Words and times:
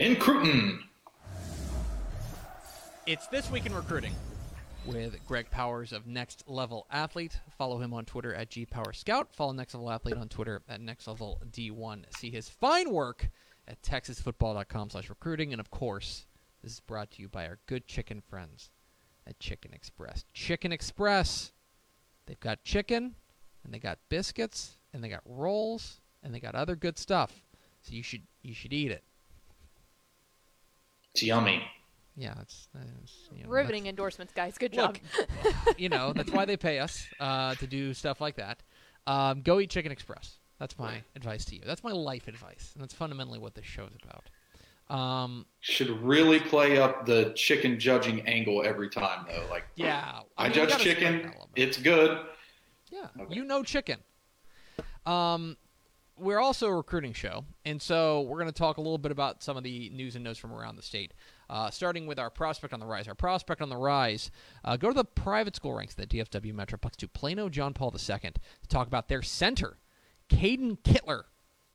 in 0.00 0.16
Cruton. 0.16 0.82
It's 3.06 3.26
This 3.26 3.50
Week 3.50 3.66
in 3.66 3.74
Recruiting 3.74 4.14
with 4.86 5.14
Greg 5.28 5.50
Powers 5.50 5.92
of 5.92 6.06
Next 6.06 6.42
Level 6.46 6.86
Athlete. 6.90 7.38
Follow 7.58 7.78
him 7.78 7.92
on 7.92 8.06
Twitter 8.06 8.34
at 8.34 8.48
GPowerScout. 8.48 9.26
Follow 9.30 9.52
Next 9.52 9.74
Level 9.74 9.90
Athlete 9.90 10.16
on 10.16 10.30
Twitter 10.30 10.62
at 10.70 10.80
Next 10.80 11.06
Level 11.06 11.38
D1. 11.50 12.04
See 12.16 12.30
his 12.30 12.48
fine 12.48 12.90
work 12.90 13.28
at 13.68 13.82
texasfootball.com 13.82 14.88
slash 14.88 15.10
recruiting. 15.10 15.52
And 15.52 15.60
of 15.60 15.70
course, 15.70 16.24
this 16.62 16.72
is 16.72 16.80
brought 16.80 17.10
to 17.12 17.22
you 17.22 17.28
by 17.28 17.46
our 17.46 17.58
good 17.66 17.86
chicken 17.86 18.22
friends 18.22 18.70
at 19.26 19.38
Chicken 19.38 19.74
Express. 19.74 20.24
Chicken 20.32 20.72
Express. 20.72 21.52
They've 22.24 22.40
got 22.40 22.64
chicken, 22.64 23.16
and 23.64 23.74
they 23.74 23.78
got 23.78 23.98
biscuits, 24.08 24.78
and 24.94 25.04
they 25.04 25.10
got 25.10 25.22
rolls, 25.26 26.00
and 26.22 26.34
they 26.34 26.40
got 26.40 26.54
other 26.54 26.74
good 26.74 26.96
stuff. 26.96 27.44
So 27.82 27.92
you 27.92 28.02
should 28.02 28.22
you 28.42 28.54
should 28.54 28.72
eat 28.72 28.90
it. 28.90 29.04
It's 31.14 31.22
yummy. 31.22 31.62
Yeah, 32.16 32.34
it's, 32.42 32.68
it's 33.02 33.28
you 33.34 33.44
know, 33.44 33.50
riveting 33.50 33.86
endorsements, 33.86 34.32
guys. 34.34 34.58
Good 34.58 34.72
job. 34.72 34.98
you 35.78 35.88
know 35.88 36.12
that's 36.12 36.30
why 36.30 36.44
they 36.44 36.56
pay 36.68 36.78
us 36.78 37.06
uh, 37.18 37.54
to 37.54 37.66
do 37.66 37.94
stuff 37.94 38.20
like 38.20 38.36
that. 38.36 38.62
Um, 39.06 39.42
go 39.42 39.60
eat 39.60 39.70
Chicken 39.70 39.92
Express. 39.92 40.36
That's 40.58 40.78
my 40.78 41.02
advice 41.16 41.46
to 41.46 41.56
you. 41.56 41.62
That's 41.64 41.82
my 41.82 41.92
life 41.92 42.28
advice, 42.28 42.72
and 42.74 42.82
that's 42.82 42.92
fundamentally 42.92 43.38
what 43.38 43.54
this 43.54 43.64
show 43.64 43.86
is 43.86 43.94
about. 44.04 44.28
Um, 44.94 45.46
Should 45.60 45.88
really 46.02 46.40
play 46.40 46.78
up 46.78 47.06
the 47.06 47.32
chicken 47.34 47.78
judging 47.78 48.20
angle 48.26 48.62
every 48.64 48.90
time, 48.90 49.24
though. 49.26 49.46
Like, 49.48 49.64
yeah, 49.76 50.20
I, 50.36 50.46
I 50.46 50.48
judge 50.50 50.76
chicken. 50.78 51.32
It's 51.56 51.78
good. 51.78 52.18
Yeah, 52.90 53.06
okay. 53.18 53.34
you 53.34 53.44
know 53.44 53.62
chicken. 53.62 53.98
Um, 55.06 55.56
we're 56.20 56.38
also 56.38 56.66
a 56.66 56.74
recruiting 56.74 57.12
show, 57.12 57.44
and 57.64 57.80
so 57.80 58.22
we're 58.22 58.38
going 58.38 58.52
to 58.52 58.52
talk 58.52 58.76
a 58.76 58.80
little 58.80 58.98
bit 58.98 59.10
about 59.10 59.42
some 59.42 59.56
of 59.56 59.62
the 59.62 59.90
news 59.90 60.14
and 60.14 60.24
notes 60.24 60.38
from 60.38 60.52
around 60.52 60.76
the 60.76 60.82
state. 60.82 61.14
Uh, 61.48 61.70
starting 61.70 62.06
with 62.06 62.18
our 62.18 62.30
prospect 62.30 62.72
on 62.72 62.78
the 62.78 62.86
rise. 62.86 63.08
Our 63.08 63.14
prospect 63.14 63.60
on 63.60 63.68
the 63.68 63.76
rise. 63.76 64.30
Uh, 64.64 64.76
go 64.76 64.88
to 64.88 64.94
the 64.94 65.04
private 65.04 65.56
school 65.56 65.74
ranks 65.74 65.94
the 65.94 66.06
DFW 66.06 66.54
Metroplex 66.54 66.94
to 66.96 67.08
Plano 67.08 67.48
John 67.48 67.74
Paul 67.74 67.92
II 67.92 68.18
to 68.18 68.68
talk 68.68 68.86
about 68.86 69.08
their 69.08 69.22
center, 69.22 69.78
Caden 70.28 70.78
Kittler. 70.84 71.24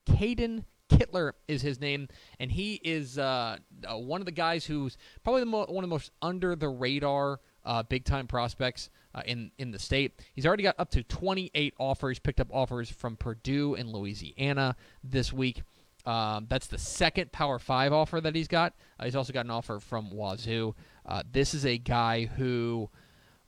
Caden 0.07 0.63
Kittler 0.89 1.33
is 1.47 1.61
his 1.61 1.81
name, 1.81 2.07
and 2.39 2.51
he 2.51 2.75
is 2.83 3.17
uh, 3.17 3.57
uh 3.87 3.97
one 3.97 4.21
of 4.21 4.25
the 4.25 4.31
guys 4.31 4.65
who's 4.65 4.97
probably 5.23 5.43
mo- 5.43 5.65
one 5.67 5.83
of 5.83 5.89
the 5.89 5.93
most 5.93 6.11
under 6.21 6.55
the 6.55 6.69
radar 6.69 7.41
uh, 7.65 7.83
big 7.83 8.05
time 8.05 8.27
prospects 8.27 8.89
uh, 9.13 9.21
in 9.25 9.51
in 9.57 9.71
the 9.71 9.79
state. 9.79 10.21
He's 10.33 10.45
already 10.45 10.63
got 10.63 10.75
up 10.77 10.91
to 10.91 11.03
28 11.03 11.73
offers, 11.79 12.19
picked 12.19 12.39
up 12.39 12.47
offers 12.51 12.89
from 12.89 13.17
Purdue 13.17 13.75
and 13.75 13.89
Louisiana 13.89 14.75
this 15.03 15.33
week. 15.33 15.63
Um, 16.05 16.45
that's 16.49 16.67
the 16.67 16.77
second 16.77 17.31
Power 17.31 17.57
Five 17.57 17.91
offer 17.91 18.21
that 18.21 18.35
he's 18.35 18.47
got. 18.47 18.73
Uh, 18.99 19.05
he's 19.05 19.15
also 19.15 19.33
got 19.33 19.45
an 19.45 19.51
offer 19.51 19.79
from 19.79 20.11
Wazoo. 20.11 20.75
Uh, 21.05 21.23
this 21.31 21.55
is 21.55 21.65
a 21.65 21.79
guy 21.79 22.25
who, 22.25 22.91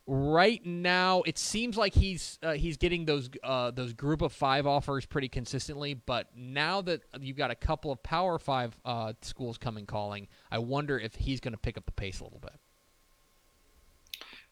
right 0.07 0.65
now, 0.65 1.21
it 1.27 1.37
seems 1.37 1.77
like 1.77 1.93
he's 1.93 2.39
uh, 2.41 2.53
he's 2.53 2.77
getting 2.77 3.05
those 3.05 3.29
uh, 3.43 3.69
those 3.69 3.93
Group 3.93 4.23
of 4.23 4.33
Five 4.33 4.65
offers 4.65 5.05
pretty 5.05 5.29
consistently. 5.29 5.93
But 5.93 6.29
now 6.35 6.81
that 6.81 7.01
you've 7.19 7.37
got 7.37 7.51
a 7.51 7.55
couple 7.55 7.91
of 7.91 8.01
Power 8.01 8.39
Five 8.39 8.75
schools 9.21 9.59
coming 9.59 9.85
calling, 9.85 10.27
I 10.49 10.57
wonder 10.57 10.97
if 10.97 11.13
he's 11.13 11.39
going 11.39 11.53
to 11.53 11.59
pick 11.59 11.77
up 11.77 11.85
the 11.85 11.91
pace 11.91 12.21
a 12.21 12.23
little 12.23 12.39
bit 12.39 12.55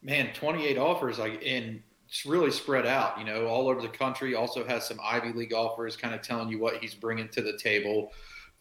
man, 0.06 0.30
28 0.34 0.78
offers 0.78 1.18
like 1.18 1.42
and 1.46 1.82
it's 2.08 2.26
really 2.26 2.52
spread 2.52 2.86
out, 2.86 3.18
you 3.18 3.26
know, 3.26 3.48
all 3.48 3.68
over 3.68 3.82
the 3.82 3.90
country. 3.90 4.36
Also 4.36 4.64
has 4.66 4.88
some 4.88 5.00
Ivy 5.04 5.34
League 5.34 5.54
offers, 5.54 5.98
kind 5.98 6.14
of 6.14 6.22
telling 6.22 6.50
you 6.50 6.60
what 6.60 6.78
he's 6.78 6.94
bringing 6.94 7.28
to 7.30 7.42
the 7.42 7.58
table 7.58 8.12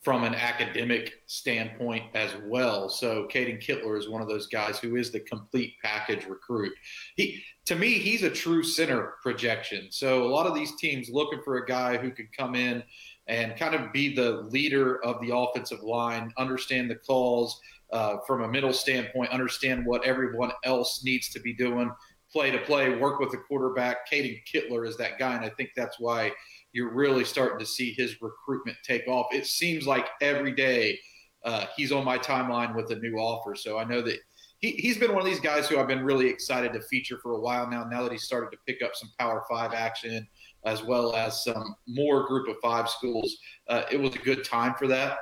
from 0.02 0.24
an 0.24 0.34
academic 0.34 1.14
standpoint 1.26 2.04
as 2.14 2.30
well. 2.44 2.88
So 2.88 3.26
Caden 3.32 3.62
Kittler 3.64 3.98
is 3.98 4.08
one 4.08 4.22
of 4.22 4.28
those 4.28 4.46
guys 4.46 4.78
who 4.78 4.96
is 4.96 5.10
the 5.10 5.20
complete 5.20 5.74
package 5.82 6.26
recruit. 6.26 6.72
He, 7.16 7.42
to 7.66 7.76
me, 7.76 7.98
he's 7.98 8.22
a 8.22 8.30
true 8.30 8.62
center 8.62 9.14
projection. 9.22 9.88
So 9.90 10.24
a 10.24 10.28
lot 10.28 10.46
of 10.46 10.54
these 10.54 10.76
teams 10.76 11.08
looking 11.10 11.40
for 11.42 11.56
a 11.56 11.66
guy 11.66 11.96
who 11.96 12.10
could 12.10 12.34
come 12.36 12.54
in 12.54 12.82
and 13.28 13.56
kind 13.56 13.74
of 13.74 13.92
be 13.92 14.14
the 14.14 14.42
leader 14.50 15.02
of 15.04 15.20
the 15.20 15.34
offensive 15.34 15.82
line, 15.82 16.32
understand 16.36 16.90
the 16.90 16.96
calls, 16.96 17.60
uh, 17.94 18.16
from 18.26 18.42
a 18.42 18.48
middle 18.48 18.72
standpoint, 18.72 19.30
understand 19.30 19.86
what 19.86 20.04
everyone 20.04 20.50
else 20.64 21.02
needs 21.04 21.30
to 21.30 21.40
be 21.40 21.54
doing, 21.54 21.90
play 22.30 22.50
to 22.50 22.58
play, 22.58 22.96
work 22.96 23.20
with 23.20 23.30
the 23.30 23.38
quarterback. 23.38 24.10
Caden 24.10 24.40
Kittler 24.52 24.86
is 24.86 24.96
that 24.96 25.16
guy, 25.18 25.36
and 25.36 25.44
I 25.44 25.50
think 25.50 25.70
that's 25.76 26.00
why 26.00 26.32
you're 26.72 26.92
really 26.92 27.24
starting 27.24 27.60
to 27.60 27.64
see 27.64 27.92
his 27.92 28.20
recruitment 28.20 28.76
take 28.82 29.06
off. 29.06 29.26
It 29.32 29.46
seems 29.46 29.86
like 29.86 30.08
every 30.20 30.52
day 30.52 30.98
uh, 31.44 31.66
he's 31.76 31.92
on 31.92 32.04
my 32.04 32.18
timeline 32.18 32.74
with 32.74 32.90
a 32.90 32.96
new 32.96 33.16
offer. 33.16 33.54
So 33.54 33.78
I 33.78 33.84
know 33.84 34.02
that 34.02 34.18
he, 34.58 34.72
he's 34.72 34.98
been 34.98 35.12
one 35.12 35.20
of 35.20 35.26
these 35.26 35.38
guys 35.38 35.68
who 35.68 35.78
I've 35.78 35.86
been 35.86 36.04
really 36.04 36.28
excited 36.28 36.72
to 36.72 36.80
feature 36.82 37.18
for 37.22 37.34
a 37.34 37.40
while 37.40 37.70
now. 37.70 37.84
Now 37.84 38.02
that 38.02 38.10
he's 38.10 38.24
started 38.24 38.50
to 38.50 38.58
pick 38.66 38.82
up 38.82 38.96
some 38.96 39.10
Power 39.20 39.44
Five 39.48 39.72
action 39.72 40.26
as 40.64 40.82
well 40.82 41.14
as 41.14 41.44
some 41.44 41.76
more 41.86 42.26
Group 42.26 42.48
of 42.48 42.56
Five 42.60 42.88
schools, 42.88 43.36
uh, 43.68 43.82
it 43.92 44.00
was 44.00 44.16
a 44.16 44.18
good 44.18 44.42
time 44.42 44.74
for 44.76 44.88
that. 44.88 45.18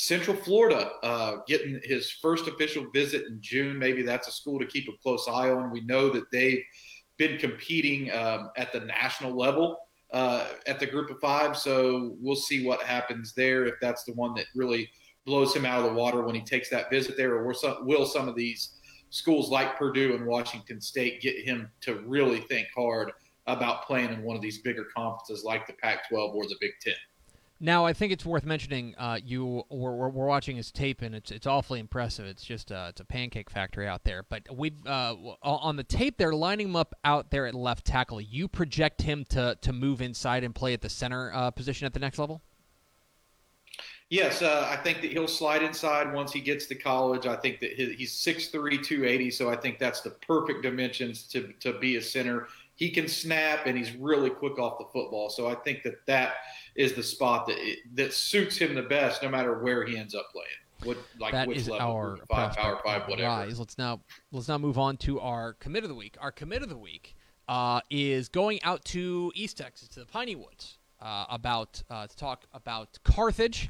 Central 0.00 0.34
Florida 0.34 0.92
uh, 1.02 1.36
getting 1.46 1.78
his 1.84 2.10
first 2.10 2.48
official 2.48 2.86
visit 2.94 3.26
in 3.26 3.36
June. 3.42 3.78
Maybe 3.78 4.00
that's 4.00 4.28
a 4.28 4.32
school 4.32 4.58
to 4.58 4.64
keep 4.64 4.88
a 4.88 4.96
close 5.02 5.28
eye 5.28 5.50
on. 5.50 5.70
We 5.70 5.82
know 5.82 6.08
that 6.08 6.30
they've 6.32 6.62
been 7.18 7.36
competing 7.36 8.10
um, 8.12 8.48
at 8.56 8.72
the 8.72 8.80
national 8.80 9.36
level 9.36 9.76
uh, 10.10 10.46
at 10.66 10.80
the 10.80 10.86
group 10.86 11.10
of 11.10 11.20
five. 11.20 11.54
So 11.54 12.16
we'll 12.18 12.34
see 12.34 12.64
what 12.64 12.82
happens 12.82 13.34
there 13.34 13.66
if 13.66 13.74
that's 13.82 14.04
the 14.04 14.14
one 14.14 14.32
that 14.36 14.46
really 14.54 14.88
blows 15.26 15.54
him 15.54 15.66
out 15.66 15.80
of 15.80 15.84
the 15.84 15.92
water 15.92 16.22
when 16.22 16.34
he 16.34 16.40
takes 16.40 16.70
that 16.70 16.88
visit 16.88 17.18
there, 17.18 17.34
or 17.34 17.52
will 17.82 18.06
some, 18.06 18.26
of 18.26 18.34
these 18.34 18.78
schools 19.10 19.50
like 19.50 19.76
Purdue 19.76 20.14
and 20.14 20.24
Washington 20.24 20.80
State 20.80 21.20
get 21.20 21.44
him 21.44 21.70
to 21.82 21.96
really 22.06 22.40
think 22.40 22.68
hard 22.74 23.12
about 23.46 23.84
playing 23.84 24.14
in 24.14 24.22
one 24.22 24.34
of 24.34 24.40
these 24.40 24.62
bigger 24.62 24.86
conferences 24.96 25.44
like 25.44 25.66
the 25.66 25.74
Pac 25.74 26.08
12 26.08 26.34
or 26.34 26.44
the 26.44 26.56
Big 26.58 26.72
Ten? 26.80 26.94
Now, 27.62 27.84
I 27.84 27.92
think 27.92 28.10
it's 28.10 28.24
worth 28.24 28.46
mentioning. 28.46 28.94
Uh, 28.96 29.18
you 29.22 29.64
we're, 29.68 30.08
we're, 30.08 30.26
watching 30.26 30.56
his 30.56 30.72
tape, 30.72 31.02
and 31.02 31.14
it's 31.14 31.30
it's 31.30 31.46
awfully 31.46 31.78
impressive. 31.78 32.24
It's 32.24 32.42
just 32.42 32.72
uh, 32.72 32.86
it's 32.88 33.02
a 33.02 33.04
pancake 33.04 33.50
factory 33.50 33.86
out 33.86 34.02
there. 34.04 34.22
But 34.22 34.44
we 34.50 34.72
uh, 34.86 35.14
on 35.42 35.76
the 35.76 35.84
tape, 35.84 36.16
they're 36.16 36.34
lining 36.34 36.68
him 36.68 36.76
up 36.76 36.94
out 37.04 37.30
there 37.30 37.46
at 37.46 37.54
left 37.54 37.84
tackle. 37.84 38.18
You 38.18 38.48
project 38.48 39.02
him 39.02 39.26
to 39.30 39.58
to 39.60 39.72
move 39.74 40.00
inside 40.00 40.42
and 40.42 40.54
play 40.54 40.72
at 40.72 40.80
the 40.80 40.88
center 40.88 41.30
uh, 41.34 41.50
position 41.50 41.84
at 41.84 41.92
the 41.92 42.00
next 42.00 42.18
level. 42.18 42.40
Yes, 44.08 44.40
uh, 44.40 44.66
I 44.68 44.76
think 44.76 45.02
that 45.02 45.12
he'll 45.12 45.28
slide 45.28 45.62
inside 45.62 46.12
once 46.12 46.32
he 46.32 46.40
gets 46.40 46.66
to 46.66 46.74
college. 46.74 47.26
I 47.26 47.36
think 47.36 47.60
that 47.60 47.74
his, 47.74 47.92
he's 47.92 48.12
6'3", 48.12 48.82
280, 48.82 49.30
so 49.30 49.50
I 49.50 49.54
think 49.54 49.78
that's 49.78 50.00
the 50.00 50.10
perfect 50.10 50.62
dimensions 50.62 51.24
to 51.28 51.52
to 51.60 51.78
be 51.78 51.96
a 51.96 52.02
center. 52.02 52.48
He 52.74 52.88
can 52.88 53.06
snap, 53.06 53.66
and 53.66 53.76
he's 53.76 53.94
really 53.94 54.30
quick 54.30 54.58
off 54.58 54.78
the 54.78 54.86
football. 54.86 55.28
So 55.28 55.46
I 55.46 55.54
think 55.56 55.82
that 55.82 56.06
that 56.06 56.36
is 56.80 56.94
the 56.94 57.02
spot 57.02 57.46
that 57.46 57.58
it, 57.58 57.78
that 57.94 58.12
suits 58.12 58.56
him 58.56 58.74
the 58.74 58.82
best, 58.82 59.22
no 59.22 59.28
matter 59.28 59.58
where 59.58 59.84
he 59.84 59.98
ends 59.98 60.14
up 60.14 60.30
playing. 60.32 60.48
What 60.82 60.96
like 61.18 61.32
that 61.32 61.46
which 61.46 61.58
is 61.58 61.68
level? 61.68 61.86
our 61.86 62.18
five, 62.30 62.56
power 62.56 62.80
five, 62.82 63.06
whatever. 63.06 63.28
rise. 63.28 63.58
Let's 63.58 63.76
now 63.76 64.00
let's 64.32 64.48
now 64.48 64.56
move 64.56 64.78
on 64.78 64.96
to 64.98 65.20
our 65.20 65.52
commit 65.54 65.82
of 65.82 65.90
the 65.90 65.94
week. 65.94 66.16
Our 66.18 66.32
commit 66.32 66.62
of 66.62 66.70
the 66.70 66.78
week 66.78 67.14
uh, 67.48 67.82
is 67.90 68.30
going 68.30 68.62
out 68.62 68.82
to 68.86 69.30
East 69.34 69.58
Texas 69.58 69.88
to 69.88 70.00
the 70.00 70.06
Piney 70.06 70.36
Woods 70.36 70.78
uh, 71.02 71.26
about 71.28 71.82
uh, 71.90 72.06
to 72.06 72.16
talk 72.16 72.46
about 72.54 72.98
Carthage, 73.04 73.68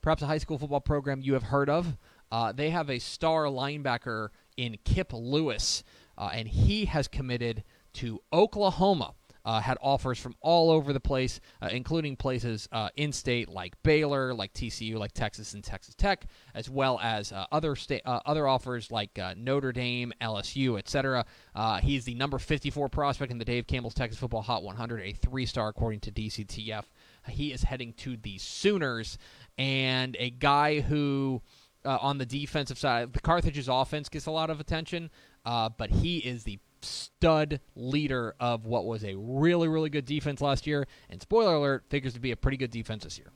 perhaps 0.00 0.22
a 0.22 0.26
high 0.26 0.38
school 0.38 0.58
football 0.58 0.80
program 0.80 1.20
you 1.22 1.34
have 1.34 1.42
heard 1.44 1.68
of. 1.68 1.98
Uh, 2.32 2.52
they 2.52 2.70
have 2.70 2.88
a 2.88 2.98
star 2.98 3.44
linebacker 3.44 4.28
in 4.56 4.78
Kip 4.84 5.12
Lewis, 5.12 5.84
uh, 6.16 6.30
and 6.32 6.48
he 6.48 6.86
has 6.86 7.06
committed 7.06 7.64
to 7.94 8.22
Oklahoma. 8.32 9.12
Uh, 9.44 9.60
had 9.60 9.78
offers 9.80 10.18
from 10.18 10.34
all 10.40 10.70
over 10.70 10.92
the 10.92 11.00
place, 11.00 11.40
uh, 11.62 11.68
including 11.72 12.14
places 12.14 12.68
uh, 12.72 12.90
in 12.96 13.12
state 13.12 13.48
like 13.48 13.74
Baylor, 13.82 14.34
like 14.34 14.52
TCU, 14.52 14.96
like 14.96 15.12
Texas 15.12 15.54
and 15.54 15.64
Texas 15.64 15.94
Tech, 15.94 16.26
as 16.54 16.68
well 16.68 16.98
as 17.02 17.32
uh, 17.32 17.46
other 17.50 17.74
state 17.74 18.02
uh, 18.04 18.20
other 18.26 18.46
offers 18.46 18.90
like 18.90 19.18
uh, 19.18 19.34
Notre 19.36 19.72
Dame, 19.72 20.12
LSU, 20.20 20.78
etc. 20.78 21.24
he's 21.82 22.04
the 22.04 22.14
number 22.14 22.38
54 22.38 22.88
prospect 22.88 23.32
in 23.32 23.38
the 23.38 23.44
Dave 23.44 23.66
Campbell's 23.66 23.94
Texas 23.94 24.18
Football 24.18 24.42
Hot 24.42 24.62
100, 24.62 25.00
a 25.00 25.12
three-star 25.12 25.68
according 25.68 26.00
to 26.00 26.12
DCTF. 26.12 26.84
He 27.28 27.52
is 27.52 27.62
heading 27.62 27.92
to 27.94 28.16
the 28.16 28.38
Sooners, 28.38 29.18
and 29.56 30.16
a 30.18 30.30
guy 30.30 30.80
who. 30.80 31.42
on 31.84 32.18
the 32.18 32.26
defensive 32.26 32.78
side, 32.78 33.12
the 33.14 33.20
Carthage's 33.20 33.68
offense 33.68 34.10
gets 34.10 34.26
a 34.26 34.30
lot 34.30 34.50
of 34.50 34.60
attention, 34.60 35.10
but 35.44 35.90
he 35.90 36.18
is 36.18 36.44
the 36.44 36.58
stud 36.82 37.60
leader 37.74 38.34
of 38.40 38.64
what 38.66 38.86
was 38.86 39.04
a 39.04 39.14
really, 39.16 39.68
really 39.68 39.90
good 39.90 40.04
defense 40.04 40.40
last 40.40 40.66
year. 40.66 40.86
And 41.08 41.20
spoiler 41.20 41.54
alert, 41.54 41.84
figures 41.88 42.14
to 42.14 42.20
be 42.20 42.32
a 42.32 42.36
pretty 42.36 42.56
good 42.56 42.70
defense 42.70 43.04
this 43.04 43.18
year. 43.18 43.32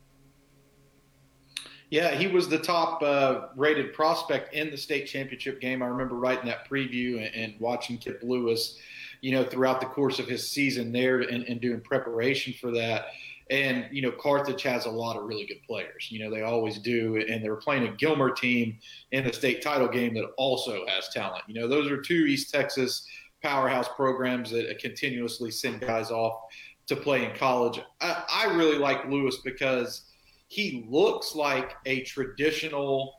Yeah, 1.91 2.15
he 2.15 2.27
was 2.27 2.49
the 2.49 2.59
top 2.59 3.03
uh, 3.03 3.49
rated 3.57 3.93
prospect 3.93 4.55
in 4.55 4.71
the 4.71 4.77
state 4.77 5.07
championship 5.07 5.61
game. 5.61 5.83
I 5.83 5.87
remember 5.87 6.17
writing 6.17 6.47
that 6.47 6.69
preview 6.69 7.17
and, 7.19 7.35
and 7.35 7.61
watching 7.61 7.99
Kip 7.99 8.21
Lewis, 8.23 8.79
you 9.21 9.33
know, 9.33 9.45
throughout 9.45 9.81
the 9.81 9.87
course 9.87 10.19
of 10.19 10.27
his 10.27 10.51
season 10.51 10.93
there 10.93 11.21
and, 11.21 11.45
and 11.45 11.61
doing 11.61 11.81
preparation 11.81 12.53
for 12.61 12.73
that. 12.73 13.09
And, 13.51 13.87
you 13.93 14.01
know, 14.01 14.11
Carthage 14.11 14.63
has 14.63 14.87
a 14.87 14.91
lot 14.91 15.17
of 15.17 15.25
really 15.25 15.45
good 15.45 15.63
players. 15.67 16.09
You 16.11 16.25
know, 16.25 16.35
they 16.35 16.41
always 16.41 16.79
do. 16.79 17.23
And 17.29 17.45
they're 17.45 17.57
playing 17.57 17.87
a 17.87 17.93
Gilmer 17.93 18.31
team 18.31 18.79
in 19.13 19.25
the 19.25 19.33
state 19.33 19.61
title 19.61 19.87
game 19.87 20.15
that 20.15 20.25
also 20.39 20.87
has 20.89 21.11
talent. 21.11 21.45
You 21.47 21.55
know, 21.55 21.69
those 21.69 21.91
are 21.91 22.01
two 22.01 22.25
East 22.27 22.53
Texas 22.53 23.07
powerhouse 23.45 23.89
programs 23.95 24.51
that 24.51 24.71
uh, 24.71 24.75
continuously 24.81 25.51
send 25.51 25.81
guys 25.81 26.11
off 26.11 26.41
to 26.87 26.97
play 26.97 27.25
in 27.25 27.37
college. 27.37 27.81
I, 28.01 28.25
I 28.33 28.57
really 28.57 28.79
like 28.79 29.07
Lewis 29.07 29.39
because 29.45 30.03
he 30.49 30.87
looks 30.89 31.35
like 31.35 31.73
a 31.85 32.03
traditional 32.03 33.15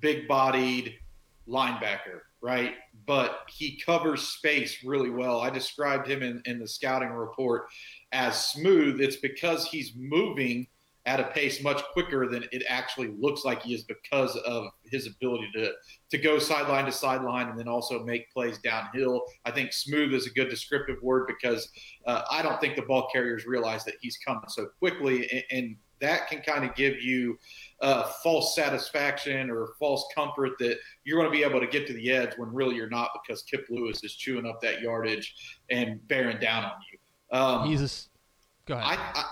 big 0.00 0.28
bodied 0.28 0.94
linebacker, 1.48 2.20
right? 2.42 2.74
But 3.06 3.40
he 3.48 3.80
covers 3.80 4.22
space 4.22 4.84
really 4.84 5.10
well. 5.10 5.40
I 5.40 5.48
described 5.48 6.06
him 6.06 6.22
in, 6.22 6.42
in 6.44 6.58
the 6.58 6.68
scouting 6.68 7.10
report 7.10 7.66
as 8.12 8.46
smooth. 8.46 9.00
It's 9.00 9.16
because 9.16 9.66
he's 9.66 9.92
moving 9.96 10.66
at 11.04 11.18
a 11.18 11.24
pace 11.24 11.62
much 11.62 11.82
quicker 11.92 12.28
than 12.28 12.44
it 12.52 12.62
actually 12.68 13.08
looks 13.18 13.44
like 13.44 13.62
he 13.62 13.74
is 13.74 13.82
because 13.82 14.36
of 14.36 14.68
his 14.84 15.06
ability 15.06 15.48
to 15.54 15.72
to 16.10 16.18
go 16.18 16.38
sideline 16.38 16.84
to 16.84 16.92
sideline 16.92 17.48
and 17.48 17.58
then 17.58 17.66
also 17.66 18.04
make 18.04 18.30
plays 18.32 18.58
downhill. 18.58 19.22
I 19.44 19.50
think 19.50 19.72
smooth 19.72 20.14
is 20.14 20.26
a 20.26 20.30
good 20.30 20.48
descriptive 20.48 21.02
word 21.02 21.26
because 21.26 21.68
uh, 22.06 22.22
I 22.30 22.42
don't 22.42 22.60
think 22.60 22.76
the 22.76 22.82
ball 22.82 23.08
carriers 23.12 23.46
realize 23.46 23.84
that 23.84 23.94
he's 24.00 24.16
coming 24.18 24.42
so 24.48 24.66
quickly, 24.78 25.28
and, 25.30 25.44
and 25.50 25.76
that 26.00 26.28
can 26.28 26.40
kind 26.40 26.64
of 26.64 26.74
give 26.74 27.00
you 27.00 27.38
uh, 27.80 28.04
false 28.22 28.54
satisfaction 28.54 29.50
or 29.50 29.70
false 29.78 30.04
comfort 30.14 30.50
that 30.58 30.78
you're 31.04 31.18
going 31.18 31.30
to 31.30 31.36
be 31.36 31.44
able 31.44 31.60
to 31.60 31.66
get 31.66 31.86
to 31.86 31.92
the 31.94 32.10
edge 32.10 32.32
when 32.36 32.52
really 32.52 32.74
you're 32.76 32.90
not 32.90 33.10
because 33.22 33.42
Kip 33.42 33.66
Lewis 33.70 34.04
is 34.04 34.14
chewing 34.14 34.44
up 34.44 34.60
that 34.60 34.80
yardage 34.82 35.34
and 35.70 36.06
bearing 36.08 36.38
down 36.38 36.64
on 36.64 36.72
you. 36.92 37.38
Um, 37.38 37.68
he's 37.68 37.80
a, 37.80 38.68
go 38.68 38.74
ahead. 38.74 38.98
I, 38.98 39.20
I, 39.20 39.24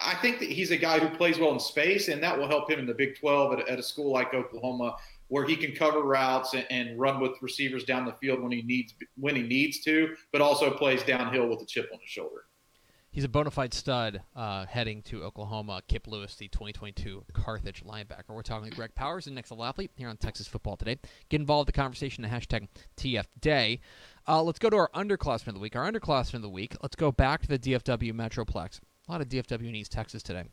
I 0.00 0.14
think 0.14 0.38
that 0.38 0.48
he's 0.48 0.70
a 0.70 0.76
guy 0.76 1.00
who 1.00 1.08
plays 1.16 1.38
well 1.38 1.52
in 1.52 1.60
space, 1.60 2.08
and 2.08 2.22
that 2.22 2.38
will 2.38 2.46
help 2.46 2.70
him 2.70 2.78
in 2.78 2.86
the 2.86 2.94
Big 2.94 3.18
12 3.18 3.58
at, 3.58 3.68
at 3.68 3.78
a 3.78 3.82
school 3.82 4.12
like 4.12 4.32
Oklahoma, 4.32 4.96
where 5.26 5.44
he 5.44 5.56
can 5.56 5.72
cover 5.72 6.02
routes 6.02 6.54
and, 6.54 6.66
and, 6.70 6.98
run 6.98 7.20
with 7.20 7.32
receivers 7.42 7.84
down 7.84 8.06
the 8.06 8.12
field 8.12 8.40
when 8.40 8.52
he 8.52 8.62
needs 8.62 8.94
when 9.16 9.34
he 9.34 9.42
needs 9.42 9.80
to, 9.80 10.14
but 10.32 10.40
also 10.40 10.70
plays 10.70 11.02
downhill 11.02 11.48
with 11.48 11.60
a 11.62 11.66
chip 11.66 11.90
on 11.92 11.98
his 12.00 12.08
shoulder. 12.08 12.44
He's 13.10 13.24
a 13.24 13.28
bona 13.28 13.50
fide 13.50 13.74
stud 13.74 14.22
uh, 14.36 14.66
heading 14.66 15.02
to 15.02 15.24
Oklahoma. 15.24 15.82
Kip 15.88 16.06
Lewis, 16.06 16.36
the 16.36 16.46
2022 16.48 17.24
Carthage 17.32 17.82
linebacker. 17.82 18.28
We're 18.28 18.42
talking 18.42 18.70
Greg 18.70 18.94
Powers 18.94 19.26
and 19.26 19.34
Nick 19.34 19.48
Lapley 19.48 19.88
here 19.96 20.08
on 20.08 20.18
Texas 20.18 20.46
Football 20.46 20.76
Today. 20.76 20.98
Get 21.28 21.40
involved 21.40 21.68
in 21.68 21.72
the 21.72 21.76
conversation 21.80 22.24
at 22.24 22.30
hashtag 22.30 22.68
TFDay. 22.96 23.80
Uh, 24.28 24.42
let's 24.42 24.58
go 24.58 24.70
to 24.70 24.76
our 24.76 24.90
underclassmen 24.94 25.48
of 25.48 25.54
the 25.54 25.60
week. 25.60 25.74
Our 25.74 25.90
underclassmen 25.90 26.34
of 26.34 26.42
the 26.42 26.48
week. 26.50 26.76
Let's 26.82 26.96
go 26.96 27.10
back 27.10 27.42
to 27.42 27.48
the 27.48 27.58
DFW 27.58 28.12
Metroplex 28.12 28.80
a 29.08 29.12
lot 29.12 29.20
of 29.20 29.28
DFW 29.28 29.74
East 29.74 29.92
Texas 29.92 30.22
today. 30.22 30.44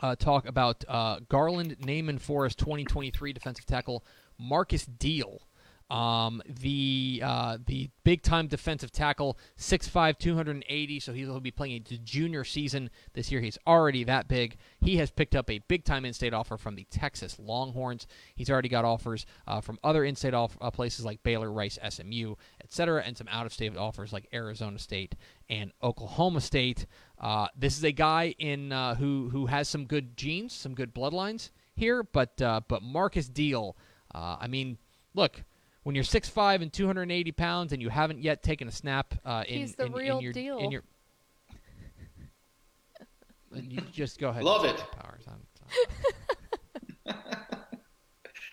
Uh, 0.00 0.16
talk 0.16 0.46
about 0.46 0.84
uh, 0.88 1.20
Garland 1.28 1.76
Naaman 1.80 2.18
Forest 2.18 2.58
2023 2.58 3.32
defensive 3.32 3.66
tackle 3.66 4.04
Marcus 4.38 4.84
Deal. 4.86 5.42
Um, 5.90 6.40
the 6.48 7.20
uh, 7.22 7.58
the 7.66 7.90
big 8.02 8.22
time 8.22 8.46
defensive 8.46 8.90
tackle, 8.90 9.36
6'5", 9.58 10.18
280, 10.18 11.00
so 11.00 11.12
he'll 11.12 11.38
be 11.38 11.50
playing 11.50 11.84
a 11.90 11.98
junior 11.98 12.44
season 12.44 12.88
this 13.12 13.30
year. 13.30 13.42
He's 13.42 13.58
already 13.66 14.02
that 14.04 14.26
big. 14.26 14.56
He 14.80 14.96
has 14.96 15.10
picked 15.10 15.36
up 15.36 15.50
a 15.50 15.58
big 15.68 15.84
time 15.84 16.06
in 16.06 16.14
state 16.14 16.32
offer 16.32 16.56
from 16.56 16.76
the 16.76 16.86
Texas 16.90 17.38
Longhorns. 17.38 18.06
He's 18.34 18.48
already 18.48 18.70
got 18.70 18.86
offers 18.86 19.26
uh, 19.46 19.60
from 19.60 19.78
other 19.84 20.02
in 20.02 20.16
state 20.16 20.32
off- 20.32 20.56
uh, 20.62 20.70
places 20.70 21.04
like 21.04 21.22
Baylor, 21.22 21.52
Rice, 21.52 21.78
SMU, 21.86 22.36
etc., 22.64 23.02
and 23.04 23.18
some 23.18 23.28
out 23.28 23.44
of 23.44 23.52
state 23.52 23.76
offers 23.76 24.14
like 24.14 24.28
Arizona 24.32 24.78
State 24.78 25.14
and 25.50 25.72
Oklahoma 25.82 26.40
State. 26.40 26.86
Uh, 27.22 27.46
this 27.56 27.78
is 27.78 27.84
a 27.84 27.92
guy 27.92 28.34
in 28.38 28.72
uh, 28.72 28.96
who 28.96 29.28
who 29.30 29.46
has 29.46 29.68
some 29.68 29.84
good 29.84 30.16
genes, 30.16 30.52
some 30.52 30.74
good 30.74 30.92
bloodlines 30.92 31.50
here, 31.76 32.02
but 32.02 32.40
uh, 32.42 32.60
but 32.66 32.82
Marcus 32.82 33.28
Deal, 33.28 33.76
I 34.12 34.48
mean, 34.48 34.76
look 35.14 35.44
when 35.82 35.94
you're 35.94 36.04
6'5 36.04 36.62
and 36.62 36.72
280 36.72 37.32
pounds 37.32 37.72
and 37.72 37.82
you 37.82 37.88
haven't 37.88 38.22
yet 38.22 38.42
taken 38.42 38.68
a 38.68 38.70
snap 38.70 39.14
uh, 39.24 39.44
in, 39.48 39.60
He's 39.60 39.74
the 39.74 39.86
in, 39.86 39.92
real 39.92 40.18
in 40.18 40.24
your, 40.24 40.32
deal. 40.32 40.58
in 40.58 40.70
your 40.70 40.82
you 43.54 43.80
just 43.92 44.18
go 44.18 44.30
ahead. 44.30 44.42
Love 44.44 44.64
it. 44.64 44.82
Powers. 44.98 45.24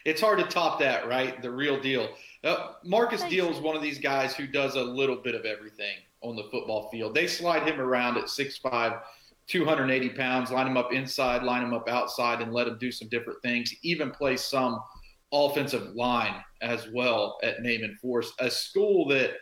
it's 0.06 0.20
hard 0.20 0.40
to 0.40 0.46
top 0.46 0.80
that, 0.80 1.08
right? 1.08 1.42
The 1.42 1.50
real 1.50 1.80
deal. 1.80 2.10
Uh, 2.44 2.74
Marcus 2.84 3.22
Thanks. 3.22 3.34
Deal 3.34 3.50
is 3.50 3.60
one 3.60 3.78
of 3.78 3.82
these 3.82 3.98
guys 3.98 4.36
who 4.36 4.46
does 4.46 4.76
a 4.76 4.82
little 4.82 5.16
bit 5.16 5.36
of 5.36 5.46
everything 5.46 5.96
on 6.22 6.36
the 6.36 6.44
football 6.52 6.90
field. 6.90 7.16
They 7.16 7.28
slide 7.28 7.68
him 7.68 7.80
around 7.80 8.18
at 8.18 8.26
6'5", 8.26 9.02
280 9.48 10.10
pounds, 10.10 10.52
line 10.52 10.68
him 10.68 10.78
up 10.78 10.94
inside, 10.94 11.44
line 11.44 11.64
him 11.64 11.74
up 11.74 11.90
outside, 11.90 12.42
and 12.42 12.54
let 12.54 12.68
him 12.68 12.78
do 12.80 12.92
some 12.92 13.10
different 13.10 13.42
things. 13.42 13.74
Even 13.84 14.12
play 14.12 14.38
some– 14.38 14.80
offensive 15.32 15.96
line 15.96 16.36
as 16.62 16.88
well 16.94 17.38
at 17.44 17.62
Naaman 17.62 17.98
Forest. 18.02 18.34
a 18.40 18.50
school 18.50 19.08
that 19.10 19.34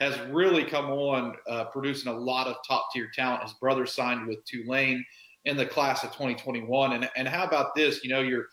has 0.00 0.18
really 0.28 0.64
come 0.64 0.90
on 0.90 1.34
uh, 1.48 1.64
producing 1.66 2.12
a 2.12 2.16
lot 2.16 2.46
of 2.46 2.56
top 2.66 2.88
tier 2.92 3.10
talent. 3.14 3.42
His 3.42 3.54
brother 3.54 3.86
signed 3.86 4.26
with 4.26 4.44
Tulane 4.44 5.04
in 5.46 5.56
the 5.56 5.64
class 5.64 6.04
of 6.04 6.10
2021. 6.10 6.92
And, 6.92 7.08
and 7.16 7.26
how 7.26 7.44
about 7.44 7.74
this? 7.74 8.04
You 8.04 8.10
know, 8.10 8.20
you're 8.20 8.46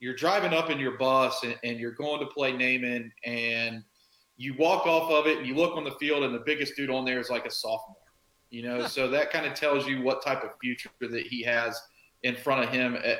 you're 0.00 0.14
driving 0.14 0.54
up 0.54 0.70
in 0.70 0.78
your 0.78 0.96
bus 0.96 1.42
and, 1.42 1.56
and 1.64 1.78
you're 1.78 1.92
going 1.92 2.20
to 2.20 2.26
play 2.26 2.52
Naaman 2.52 3.12
and 3.24 3.82
you 4.38 4.54
walk 4.58 4.86
off 4.86 5.10
of 5.10 5.26
it 5.26 5.38
and 5.38 5.46
you 5.46 5.54
look 5.54 5.76
on 5.76 5.84
the 5.84 5.90
field 5.92 6.24
and 6.24 6.34
the 6.34 6.42
biggest 6.46 6.74
dude 6.76 6.90
on 6.90 7.04
there 7.04 7.20
is 7.20 7.28
like 7.28 7.44
a 7.44 7.50
sophomore. 7.50 7.96
You 8.50 8.62
know, 8.62 8.86
so 8.86 9.08
that 9.08 9.30
kind 9.30 9.44
of 9.44 9.52
tells 9.52 9.86
you 9.86 10.00
what 10.00 10.24
type 10.24 10.42
of 10.42 10.50
future 10.58 10.88
that 11.00 11.26
he 11.26 11.42
has 11.42 11.78
in 12.22 12.34
front 12.34 12.64
of 12.64 12.70
him 12.70 12.96
at, 13.04 13.18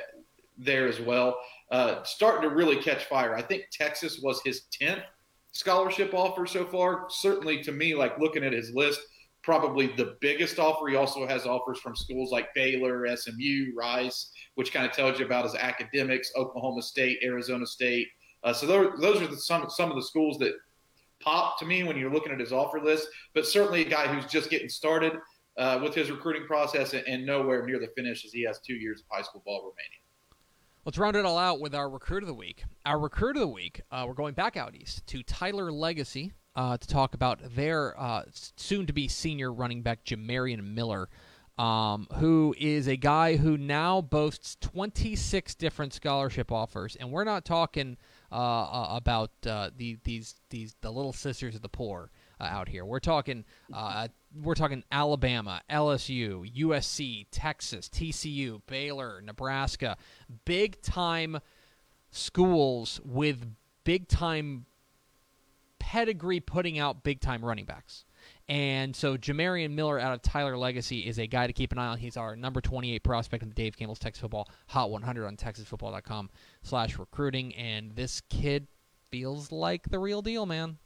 there 0.57 0.87
as 0.87 0.99
well 0.99 1.37
uh, 1.71 2.03
starting 2.03 2.49
to 2.49 2.55
really 2.55 2.77
catch 2.77 3.05
fire. 3.05 3.35
I 3.35 3.41
think 3.41 3.65
Texas 3.71 4.19
was 4.21 4.41
his 4.43 4.63
10th 4.81 5.03
scholarship 5.51 6.13
offer 6.13 6.45
so 6.45 6.65
far. 6.65 7.05
Certainly 7.09 7.63
to 7.63 7.71
me, 7.71 7.95
like 7.95 8.17
looking 8.19 8.43
at 8.43 8.53
his 8.53 8.71
list, 8.73 8.99
probably 9.43 9.87
the 9.87 10.17
biggest 10.19 10.59
offer. 10.59 10.87
He 10.87 10.95
also 10.95 11.27
has 11.27 11.45
offers 11.45 11.79
from 11.79 11.95
schools 11.95 12.31
like 12.31 12.53
Baylor, 12.55 13.05
SMU, 13.15 13.73
Rice, 13.75 14.31
which 14.55 14.73
kind 14.73 14.85
of 14.85 14.91
tells 14.91 15.19
you 15.19 15.25
about 15.25 15.45
his 15.45 15.55
academics, 15.55 16.31
Oklahoma 16.35 16.81
State, 16.81 17.19
Arizona 17.23 17.65
State. 17.65 18.07
Uh, 18.43 18.53
so 18.53 18.65
those, 18.65 18.99
those 18.99 19.21
are 19.21 19.27
the, 19.27 19.37
some, 19.37 19.69
some 19.69 19.89
of 19.89 19.95
the 19.95 20.03
schools 20.03 20.37
that 20.39 20.53
pop 21.19 21.59
to 21.59 21.65
me 21.65 21.83
when 21.83 21.97
you're 21.97 22.11
looking 22.11 22.31
at 22.31 22.39
his 22.39 22.51
offer 22.51 22.79
list, 22.79 23.07
but 23.33 23.45
certainly 23.45 23.81
a 23.81 23.89
guy 23.89 24.07
who's 24.07 24.29
just 24.31 24.49
getting 24.49 24.69
started 24.69 25.13
uh, 25.57 25.79
with 25.81 25.93
his 25.93 26.09
recruiting 26.09 26.45
process 26.45 26.93
and, 26.93 27.05
and 27.07 27.25
nowhere 27.25 27.65
near 27.65 27.79
the 27.79 27.89
finish 27.95 28.23
as 28.25 28.31
he 28.31 28.43
has 28.43 28.59
two 28.59 28.75
years 28.75 29.01
of 29.01 29.05
high 29.11 29.21
school 29.21 29.41
ball 29.45 29.59
remaining. 29.59 29.99
Let's 30.85 30.97
round 30.97 31.15
it 31.17 31.25
all 31.25 31.37
out 31.37 31.59
with 31.59 31.75
our 31.75 31.89
recruit 31.89 32.23
of 32.23 32.27
the 32.27 32.33
week. 32.33 32.63
Our 32.85 32.97
recruit 32.97 33.35
of 33.35 33.41
the 33.41 33.47
week, 33.47 33.81
uh, 33.91 34.05
we're 34.07 34.13
going 34.13 34.33
back 34.33 34.55
out 34.57 34.73
east 34.75 35.05
to 35.07 35.21
Tyler 35.23 35.71
Legacy 35.71 36.31
uh, 36.55 36.77
to 36.77 36.87
talk 36.87 37.13
about 37.13 37.39
their 37.55 37.99
uh, 37.99 38.23
soon 38.31 38.87
to 38.87 38.93
be 38.93 39.07
senior 39.07 39.51
running 39.51 39.81
back, 39.81 40.05
Jamarion 40.05 40.63
Miller. 40.73 41.09
um, 41.59 42.07
who 42.15 42.55
is 42.57 42.87
a 42.87 42.95
guy 42.95 43.35
who 43.35 43.57
now 43.57 43.99
boasts 43.99 44.55
26 44.61 45.55
different 45.55 45.93
scholarship 45.93 46.53
offers, 46.53 46.95
and 46.95 47.11
we're 47.11 47.25
not 47.25 47.43
talking 47.43 47.97
uh, 48.31 48.35
uh, 48.35 48.87
about 48.91 49.31
uh, 49.47 49.69
the, 49.75 49.97
these 50.03 50.35
these 50.49 50.75
the 50.81 50.91
little 50.91 51.13
sisters 51.13 51.55
of 51.55 51.61
the 51.61 51.69
poor 51.69 52.11
uh, 52.39 52.43
out 52.43 52.69
here. 52.69 52.85
We're 52.85 52.99
talking 52.99 53.45
uh, 53.73 54.07
we're 54.41 54.55
talking 54.55 54.83
Alabama, 54.91 55.61
LSU, 55.69 56.51
USC, 56.55 57.27
Texas, 57.31 57.89
TCU, 57.89 58.61
Baylor, 58.67 59.21
Nebraska, 59.21 59.97
big 60.45 60.81
time 60.81 61.39
schools 62.11 62.99
with 63.03 63.55
big 63.83 64.07
time 64.07 64.65
pedigree 65.79 66.39
putting 66.39 66.77
out 66.77 67.03
big 67.03 67.19
time 67.19 67.43
running 67.43 67.65
backs. 67.65 68.05
And 68.49 68.95
so 68.95 69.15
Jamarion 69.15 69.71
Miller 69.73 69.99
out 69.99 70.11
of 70.11 70.23
Tyler 70.23 70.57
Legacy 70.57 71.01
is 71.01 71.19
a 71.19 71.27
guy 71.27 71.45
to 71.45 71.53
keep 71.53 71.71
an 71.71 71.77
eye 71.77 71.89
on. 71.89 71.99
He's 71.99 72.17
our 72.17 72.35
number 72.35 72.61
28 72.61 73.03
prospect 73.03 73.43
in 73.43 73.49
the 73.49 73.55
Dave 73.55 73.77
Campbell's 73.77 73.99
Texas 73.99 74.21
Football 74.21 74.49
Hot 74.69 74.89
100 74.89 75.27
on 75.27 75.37
TexasFootball.com 75.37 76.31
slash 76.63 76.97
recruiting. 76.97 77.53
And 77.55 77.95
this 77.95 78.21
kid 78.21 78.67
feels 79.11 79.51
like 79.51 79.91
the 79.91 79.99
real 79.99 80.23
deal, 80.23 80.47
man. 80.47 80.79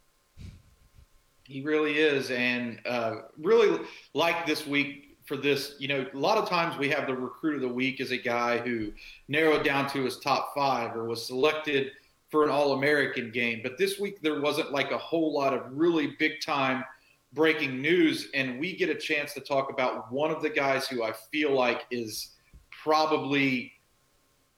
He 1.44 1.62
really 1.62 1.94
is. 1.94 2.30
And 2.30 2.80
uh, 2.84 3.14
really 3.38 3.80
like 4.12 4.44
this 4.44 4.66
week 4.66 5.16
for 5.24 5.38
this, 5.38 5.76
you 5.78 5.88
know, 5.88 6.06
a 6.12 6.18
lot 6.18 6.36
of 6.36 6.46
times 6.46 6.76
we 6.76 6.90
have 6.90 7.06
the 7.06 7.16
recruit 7.16 7.54
of 7.54 7.62
the 7.62 7.68
week 7.68 7.98
as 7.98 8.10
a 8.10 8.18
guy 8.18 8.58
who 8.58 8.92
narrowed 9.28 9.64
down 9.64 9.88
to 9.88 10.04
his 10.04 10.18
top 10.18 10.52
five 10.54 10.94
or 10.94 11.04
was 11.04 11.26
selected 11.26 11.92
for 12.30 12.44
an 12.44 12.50
All 12.50 12.74
American 12.74 13.30
game. 13.30 13.60
But 13.62 13.78
this 13.78 13.98
week 13.98 14.20
there 14.20 14.42
wasn't 14.42 14.70
like 14.70 14.90
a 14.90 14.98
whole 14.98 15.32
lot 15.32 15.54
of 15.54 15.62
really 15.72 16.08
big 16.18 16.42
time– 16.42 16.84
breaking 17.34 17.82
news, 17.82 18.28
and 18.34 18.58
we 18.58 18.76
get 18.76 18.88
a 18.88 18.94
chance 18.94 19.34
to 19.34 19.40
talk 19.40 19.70
about 19.70 20.10
one 20.10 20.30
of 20.30 20.40
the 20.40 20.50
guys 20.50 20.86
who 20.88 21.02
I 21.02 21.12
feel 21.32 21.52
like 21.52 21.82
is 21.90 22.34
probably. 22.82 23.72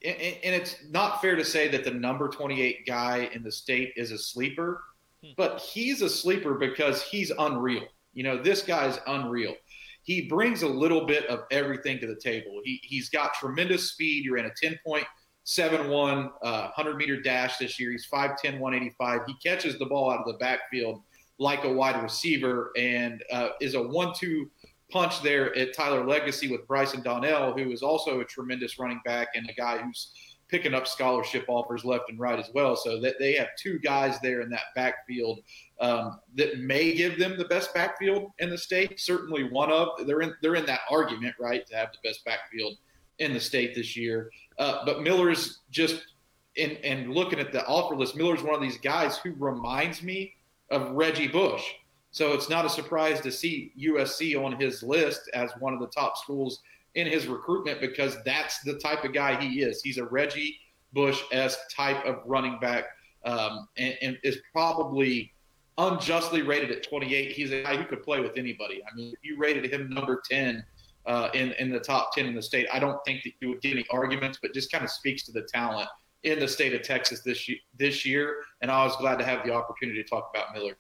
And 0.05 0.55
it's 0.55 0.77
not 0.91 1.23
fair 1.23 1.37
to 1.37 1.45
say 1.45 1.69
that 1.69 1.83
the 1.83 1.91
number 1.91 2.29
28 2.29 2.87
guy 2.87 3.31
in 3.33 3.43
the 3.43 3.51
state 3.51 3.95
is 3.97 4.13
a 4.13 4.19
sleeper, 4.19 4.83
hmm. 5.25 5.31
but 5.37 5.59
he's 5.59 6.03
a 6.03 6.09
sleeper 6.09 6.55
because 6.55 7.03
he's 7.03 7.33
unreal. 7.39 7.83
You 8.13 8.23
know, 8.23 8.41
this 8.41 8.63
guy's 8.63 9.01
unreal. 9.07 9.55
He 10.03 10.29
brings 10.29 10.63
a 10.63 10.69
little 10.69 11.07
bit 11.07 11.27
of 11.27 11.45
everything 11.51 11.99
to 12.01 12.07
the 12.07 12.15
table. 12.15 12.61
He, 12.63 12.81
he's 12.85 13.09
got 13.09 13.35
tremendous 13.35 13.91
speed. 13.91 14.25
You're 14.25 14.37
in 14.37 14.47
a 14.47 14.51
10.71 14.51 16.31
uh, 16.43 16.71
100 16.77 16.97
meter 16.97 17.21
dash 17.21 17.57
this 17.57 17.81
year. 17.81 17.91
He's 17.91 18.07
5'10, 18.07 18.61
185. 18.61 19.21
He 19.27 19.35
catches 19.43 19.79
the 19.79 19.87
ball 19.87 20.13
out 20.13 20.21
of 20.21 20.27
the 20.27 20.39
backfield 20.39 21.03
like 21.39 21.65
a 21.65 21.73
wide 21.73 22.03
receiver 22.03 22.71
and 22.77 23.23
uh, 23.33 23.49
is 23.61 23.75
a 23.75 23.83
one-two 23.83 24.51
punch 24.91 25.23
there 25.23 25.57
at 25.57 25.75
Tyler 25.75 26.07
Legacy 26.07 26.49
with 26.49 26.67
Bryson 26.67 27.03
Donnell, 27.03 27.53
who 27.53 27.73
is 27.73 27.83
also 27.83 28.21
a 28.21 28.25
tremendous 28.25 28.79
running 28.79 29.01
back 29.05 29.29
and 29.35 29.49
a 29.51 29.53
guy 29.55 29.79
who's 29.79 30.13
picking 30.49 30.75
up 30.75 30.87
scholarship 30.87 31.45
offers 31.49 31.85
left 31.85 32.09
and 32.09 32.19
right 32.19 32.39
as 32.39 32.51
well. 32.55 32.77
So 32.77 33.01
that 33.01 33.19
they 33.19 33.35
have 33.35 33.49
two 33.59 33.79
guys 33.81 34.21
there 34.21 34.43
in 34.43 34.51
that 34.51 34.75
backfield 34.75 35.41
um, 35.81 36.21
that 36.35 36.61
may 36.61 36.95
give 36.95 37.19
them 37.19 37.37
the 37.37 37.47
best 37.47 37.75
backfield 37.75 38.31
in 38.39 38.51
the 38.51 38.59
state. 38.59 39.01
Certainly 39.01 39.51
one 39.51 39.71
of 39.73 39.89
they're 40.07 40.21
in 40.21 40.35
they're 40.43 40.55
in 40.55 40.67
that 40.67 40.81
argument 40.91 41.35
right 41.41 41.67
to 41.67 41.77
have 41.77 41.91
the 41.93 42.09
best 42.09 42.25
backfield 42.25 42.77
in 43.19 43.35
the 43.35 43.41
state 43.41 43.75
this 43.75 43.97
year. 43.97 44.31
Uh, 44.59 44.85
but 44.85 45.03
Miller's 45.03 45.61
just 45.71 46.15
and 46.57 46.79
and 46.85 47.13
looking 47.13 47.41
at 47.41 47.53
the 47.53 47.67
offer 47.67 47.97
list, 47.97 48.17
Miller's 48.17 48.43
one 48.43 48.55
of 48.55 48.61
these 48.61 48.79
guys 48.79 49.19
who 49.19 49.35
reminds 49.39 50.03
me 50.03 50.36
of 50.71 50.91
Reggie 50.93 51.29
Bush. 51.29 51.63
So 52.11 52.33
it's 52.33 52.49
not 52.49 52.65
a 52.65 52.69
surprise 52.69 53.21
to 53.21 53.31
see 53.31 53.73
USC 53.79 54.43
on 54.43 54.59
his 54.59 54.83
list 54.83 55.29
as 55.35 55.51
one 55.59 55.75
of 55.75 55.81
the 55.81 55.89
top 55.89 56.17
schools 56.17 56.63
in 56.95 57.07
his 57.07 57.27
recruitment 57.27 57.81
because 57.81 58.17
that's 58.25 58.61
the 58.61 58.79
type 58.79 59.05
of 59.05 59.13
guy 59.13 59.41
he 59.41 59.61
is. 59.61 59.83
He's 59.83 59.99
a 59.99 60.05
Reggie 60.07 60.59
Bush 60.93 61.23
esque 61.31 61.59
type 61.77 62.05
of 62.07 62.21
running 62.25 62.59
back 62.59 62.87
um, 63.25 63.69
and, 63.77 63.97
and, 64.01 64.19
is 64.23 64.39
probably 64.53 65.33
unjustly 65.79 66.43
rated 66.43 66.71
at 66.71 66.83
28. 66.83 67.33
He's 67.33 67.53
a 67.53 67.63
guy 67.63 67.77
who 67.77 67.85
could 67.85 68.03
play 68.03 68.21
with 68.21 68.39
anybody. 68.39 68.83
I 68.91 68.95
mean, 68.95 69.13
if 69.13 69.19
you 69.23 69.37
rated 69.37 69.71
him 69.71 69.91
number 69.91 70.23
10 70.31 70.65
uh, 71.05 71.29
in, 71.35 71.53
in 71.53 71.71
the 71.71 71.81
top 71.81 72.15
10 72.15 72.27
in 72.27 72.35
the 72.35 72.41
state, 72.41 72.67
I 72.73 72.79
don't 72.79 72.99
think 73.05 73.25
that 73.25 73.33
you 73.41 73.51
would 73.51 73.61
get 73.61 73.73
any 73.73 73.85
arguments, 73.91 74.39
but 74.41 74.55
just 74.55 74.73
kind 74.73 74.85
of 74.85 74.91
speaks 74.91 75.25
to 75.25 75.33
the 75.33 75.43
talent 75.43 75.89
in 76.27 76.41
the 76.41 76.49
state 76.49 76.75
of 76.75 76.83
Texas 76.83 77.21
this 77.21 77.49
year, 77.49 77.59
this 77.79 78.05
year, 78.05 78.39
and 78.61 78.71
I 78.71 78.85
was 78.85 78.97
glad 78.97 79.17
to 79.19 79.25
have 79.25 79.47
the 79.47 79.55
opportunity 79.55 80.03
to 80.03 80.09
talk 80.09 80.31
about 80.35 80.53
Miller. 80.53 80.77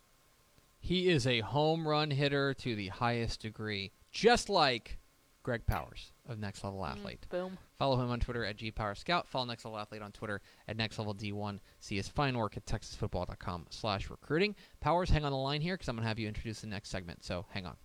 He 0.81 1.09
is 1.09 1.26
a 1.26 1.41
home 1.41 1.87
run 1.87 2.11
hitter 2.11 2.53
to 2.55 2.75
the 2.75 2.88
highest 2.88 3.43
degree, 3.43 3.93
just 4.11 4.49
like 4.49 4.99
Greg 5.45 5.65
Powers 5.65 6.12
of 6.29 6.41
Next 6.41 6.65
Level 6.65 6.81
mm, 6.81 6.91
Athlete. 6.91 7.25
Mm, 7.26 7.31
boom. 7.31 7.59
Follow 7.79 7.97
him 8.03 8.11
on 8.11 8.19
Twitter 8.19 8.45
at 8.45 8.57
GPowerScout. 8.57 9.29
Follow 9.29 9.45
Next 9.45 9.65
Level 9.65 9.79
Athlete 9.79 10.03
on 10.03 10.11
Twitter 10.11 10.41
at 10.67 10.76
Next 10.76 10.99
Level 10.99 11.15
D1. 11.15 11.61
See 11.79 11.97
his 11.97 12.09
fine 12.09 12.37
work 12.37 12.57
at 12.57 12.67
TexasFootball.com 12.67 13.67
slash 13.71 14.11
recruiting. 14.11 14.57
Powers, 14.81 15.11
hang 15.11 15.25
on 15.25 15.31
the 15.31 15.38
line 15.38 15.61
here 15.61 15.75
because 15.75 15.88
I'm 15.88 15.95
going 15.95 16.03
to 16.03 16.09
have 16.09 16.19
you 16.19 16.26
introduce 16.26 16.61
the 16.61 16.67
next 16.67 16.91
segment, 16.91 17.25
so 17.25 17.47
hang 17.50 17.67
on. 17.67 17.76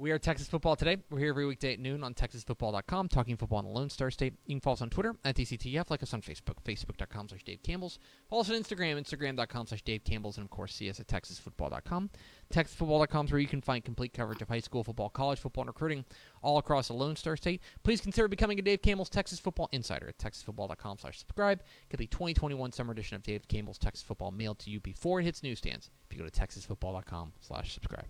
We 0.00 0.12
are 0.12 0.18
Texas 0.18 0.48
Football 0.48 0.76
Today. 0.76 0.96
We're 1.10 1.18
here 1.18 1.28
every 1.28 1.44
weekday 1.44 1.74
at 1.74 1.78
noon 1.78 2.02
on 2.02 2.14
TexasFootball.com, 2.14 3.08
talking 3.08 3.36
football 3.36 3.58
in 3.58 3.66
the 3.66 3.70
Lone 3.70 3.90
Star 3.90 4.10
State. 4.10 4.32
You 4.46 4.54
can 4.54 4.60
follow 4.62 4.72
us 4.72 4.80
on 4.80 4.88
Twitter 4.88 5.14
at 5.26 5.36
DCTF, 5.36 5.90
like 5.90 6.02
us 6.02 6.14
on 6.14 6.22
Facebook, 6.22 6.56
Facebook.com 6.64 7.28
slash 7.28 7.44
Dave 7.44 7.62
Campbell's. 7.62 7.98
Follow 8.30 8.40
us 8.40 8.48
on 8.48 8.56
Instagram, 8.56 8.98
Instagram.com 8.98 9.66
slash 9.66 9.82
Dave 9.82 10.02
Campbell's, 10.02 10.38
and 10.38 10.46
of 10.46 10.50
course, 10.50 10.74
see 10.74 10.88
us 10.88 11.00
at 11.00 11.06
TexasFootball.com. 11.06 12.08
TexasFootball.com 12.50 13.26
is 13.26 13.32
where 13.32 13.42
you 13.42 13.46
can 13.46 13.60
find 13.60 13.84
complete 13.84 14.14
coverage 14.14 14.40
of 14.40 14.48
high 14.48 14.60
school 14.60 14.82
football, 14.82 15.10
college 15.10 15.38
football, 15.38 15.64
and 15.64 15.68
recruiting 15.68 16.06
all 16.42 16.56
across 16.56 16.88
the 16.88 16.94
Lone 16.94 17.14
Star 17.14 17.36
State. 17.36 17.60
Please 17.82 18.00
consider 18.00 18.26
becoming 18.26 18.58
a 18.58 18.62
Dave 18.62 18.80
Campbell's 18.80 19.10
Texas 19.10 19.38
Football 19.38 19.68
Insider 19.70 20.08
at 20.08 20.16
TexasFootball.com 20.16 20.96
slash 20.96 21.18
subscribe. 21.18 21.62
Get 21.90 21.98
the 21.98 22.06
2021 22.06 22.72
summer 22.72 22.92
edition 22.92 23.16
of 23.16 23.22
Dave 23.22 23.46
Campbell's 23.48 23.76
Texas 23.76 24.02
Football 24.02 24.30
mailed 24.30 24.60
to 24.60 24.70
you 24.70 24.80
before 24.80 25.20
it 25.20 25.24
hits 25.24 25.42
newsstands 25.42 25.90
if 26.08 26.16
you 26.16 26.22
go 26.22 26.26
to 26.26 26.40
TexasFootball.com 26.40 27.34
slash 27.42 27.74
subscribe. 27.74 28.06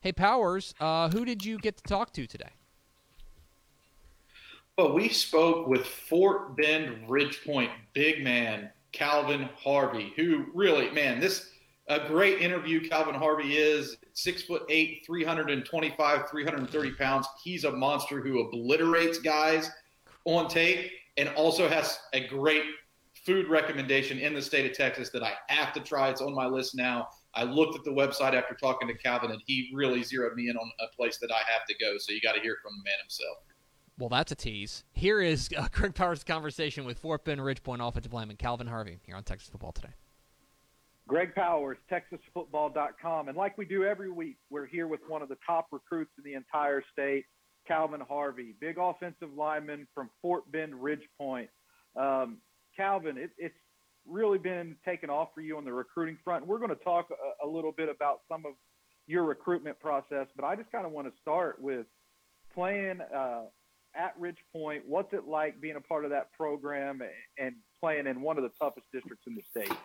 Hey, 0.00 0.12
Powers, 0.12 0.74
uh, 0.78 1.10
who 1.10 1.24
did 1.24 1.44
you 1.44 1.58
get 1.58 1.76
to 1.78 1.82
talk 1.82 2.12
to 2.12 2.26
today? 2.26 2.50
Well, 4.76 4.92
we 4.92 5.08
spoke 5.08 5.66
with 5.66 5.84
Fort 5.84 6.56
Bend 6.56 7.08
Ridgepoint 7.08 7.70
big 7.94 8.22
man 8.22 8.70
Calvin 8.92 9.48
Harvey, 9.56 10.12
who 10.14 10.46
really, 10.54 10.88
man, 10.92 11.18
this 11.18 11.50
a 11.88 12.06
great 12.06 12.40
interview. 12.40 12.88
Calvin 12.88 13.14
Harvey 13.16 13.56
is 13.56 13.96
six 14.12 14.42
foot 14.42 14.62
eight, 14.68 15.02
325, 15.04 16.30
330 16.30 16.92
pounds. 16.92 17.26
He's 17.42 17.64
a 17.64 17.72
monster 17.72 18.20
who 18.20 18.40
obliterates 18.40 19.18
guys 19.18 19.68
on 20.24 20.48
tape 20.48 20.92
and 21.16 21.28
also 21.30 21.68
has 21.68 21.98
a 22.12 22.28
great 22.28 22.62
food 23.26 23.48
recommendation 23.48 24.18
in 24.18 24.32
the 24.32 24.42
state 24.42 24.70
of 24.70 24.76
Texas 24.76 25.10
that 25.10 25.24
I 25.24 25.32
have 25.48 25.72
to 25.72 25.80
try. 25.80 26.08
It's 26.08 26.20
on 26.20 26.34
my 26.34 26.46
list 26.46 26.76
now. 26.76 27.08
I 27.34 27.44
looked 27.44 27.76
at 27.76 27.84
the 27.84 27.90
website 27.90 28.34
after 28.34 28.54
talking 28.54 28.88
to 28.88 28.94
Calvin, 28.94 29.30
and 29.30 29.40
he 29.46 29.70
really 29.74 30.02
zeroed 30.02 30.34
me 30.34 30.48
in 30.48 30.56
on 30.56 30.70
a 30.80 30.96
place 30.96 31.18
that 31.18 31.30
I 31.30 31.40
have 31.50 31.66
to 31.68 31.74
go. 31.78 31.98
So 31.98 32.12
you 32.12 32.20
got 32.20 32.34
to 32.34 32.40
hear 32.40 32.54
it 32.54 32.58
from 32.62 32.72
the 32.78 32.82
man 32.82 32.98
himself. 33.00 33.38
Well, 33.98 34.08
that's 34.08 34.32
a 34.32 34.36
tease. 34.36 34.84
Here 34.92 35.20
is 35.20 35.50
uh, 35.56 35.68
Greg 35.72 35.94
Powers' 35.94 36.24
conversation 36.24 36.84
with 36.84 36.98
Fort 36.98 37.24
Bend 37.24 37.40
Ridgepoint 37.40 37.86
offensive 37.86 38.12
lineman 38.12 38.36
Calvin 38.36 38.66
Harvey 38.66 38.98
here 39.04 39.16
on 39.16 39.24
Texas 39.24 39.50
Football 39.50 39.72
Today. 39.72 39.92
Greg 41.08 41.34
Powers, 41.34 41.78
TexasFootball.com. 41.90 43.28
And 43.28 43.36
like 43.36 43.56
we 43.56 43.64
do 43.64 43.84
every 43.84 44.10
week, 44.10 44.36
we're 44.50 44.66
here 44.66 44.86
with 44.86 45.00
one 45.08 45.22
of 45.22 45.30
the 45.30 45.38
top 45.44 45.66
recruits 45.72 46.10
in 46.18 46.24
the 46.30 46.36
entire 46.36 46.84
state, 46.92 47.24
Calvin 47.66 48.02
Harvey, 48.06 48.54
big 48.60 48.76
offensive 48.78 49.30
lineman 49.34 49.88
from 49.94 50.10
Fort 50.20 50.50
Bend 50.52 50.74
Ridgepoint. 50.74 51.48
Um, 51.96 52.38
Calvin, 52.76 53.16
it, 53.16 53.30
it's 53.38 53.56
really 54.08 54.38
been 54.38 54.76
taken 54.84 55.10
off 55.10 55.28
for 55.34 55.40
you 55.40 55.56
on 55.56 55.64
the 55.64 55.72
recruiting 55.72 56.18
front. 56.24 56.46
We're 56.46 56.58
going 56.58 56.70
to 56.70 56.84
talk 56.84 57.08
a, 57.10 57.46
a 57.46 57.48
little 57.48 57.72
bit 57.72 57.88
about 57.88 58.20
some 58.28 58.44
of 58.46 58.52
your 59.06 59.24
recruitment 59.24 59.78
process, 59.80 60.26
but 60.36 60.44
I 60.44 60.54
just 60.56 60.70
kind 60.70 60.86
of 60.86 60.92
want 60.92 61.06
to 61.06 61.20
start 61.20 61.60
with 61.60 61.86
playing 62.54 63.00
uh, 63.14 63.44
at 63.94 64.14
Ridge 64.18 64.38
Point. 64.52 64.82
What's 64.86 65.12
it 65.12 65.26
like 65.26 65.60
being 65.60 65.76
a 65.76 65.80
part 65.80 66.04
of 66.04 66.10
that 66.10 66.32
program 66.32 67.00
and 67.38 67.54
playing 67.80 68.06
in 68.06 68.20
one 68.20 68.36
of 68.36 68.44
the 68.44 68.50
toughest 68.60 68.86
districts 68.92 69.24
in 69.26 69.34
the 69.34 69.42
state? 69.42 69.76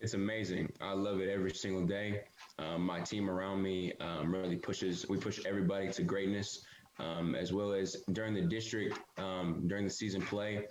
It's 0.00 0.14
amazing. 0.14 0.68
I 0.80 0.94
love 0.94 1.20
it 1.20 1.28
every 1.28 1.52
single 1.52 1.86
day. 1.86 2.22
Um, 2.58 2.84
my 2.84 3.00
team 3.00 3.30
around 3.30 3.62
me 3.62 3.92
um, 4.00 4.34
really 4.34 4.56
pushes. 4.56 5.08
We 5.08 5.16
push 5.16 5.40
everybody 5.46 5.90
to 5.92 6.02
greatness, 6.02 6.64
um, 6.98 7.36
as 7.36 7.52
well 7.52 7.72
as 7.72 7.96
during 8.10 8.34
the 8.34 8.42
district 8.42 8.98
um, 9.16 9.62
during 9.68 9.84
the 9.84 9.90
season 9.90 10.20
play. 10.20 10.66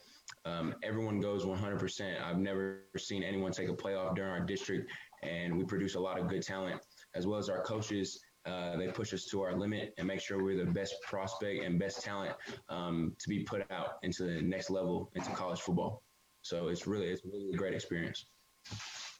Um, 0.45 0.75
everyone 0.83 1.19
goes 1.19 1.45
100%. 1.45 2.21
I've 2.21 2.39
never 2.39 2.85
seen 2.97 3.23
anyone 3.23 3.51
take 3.51 3.69
a 3.69 3.73
playoff 3.73 4.15
during 4.15 4.31
our 4.31 4.39
district, 4.39 4.91
and 5.23 5.57
we 5.57 5.65
produce 5.65 5.95
a 5.95 5.99
lot 5.99 6.19
of 6.19 6.27
good 6.27 6.41
talent, 6.41 6.81
as 7.15 7.27
well 7.27 7.39
as 7.39 7.49
our 7.49 7.63
coaches. 7.63 8.19
Uh, 8.45 8.75
they 8.75 8.87
push 8.87 9.13
us 9.13 9.25
to 9.25 9.41
our 9.41 9.55
limit 9.55 9.93
and 9.99 10.07
make 10.07 10.19
sure 10.19 10.43
we're 10.43 10.65
the 10.65 10.71
best 10.71 10.95
prospect 11.07 11.63
and 11.63 11.77
best 11.77 12.03
talent 12.03 12.33
um, 12.69 13.15
to 13.19 13.29
be 13.29 13.43
put 13.43 13.69
out 13.71 13.99
into 14.01 14.23
the 14.23 14.41
next 14.41 14.71
level 14.71 15.11
into 15.13 15.29
college 15.31 15.59
football. 15.59 16.01
So 16.41 16.69
it's 16.69 16.87
really 16.87 17.05
it's 17.07 17.21
really 17.23 17.51
a 17.53 17.55
great 17.55 17.75
experience. 17.75 18.25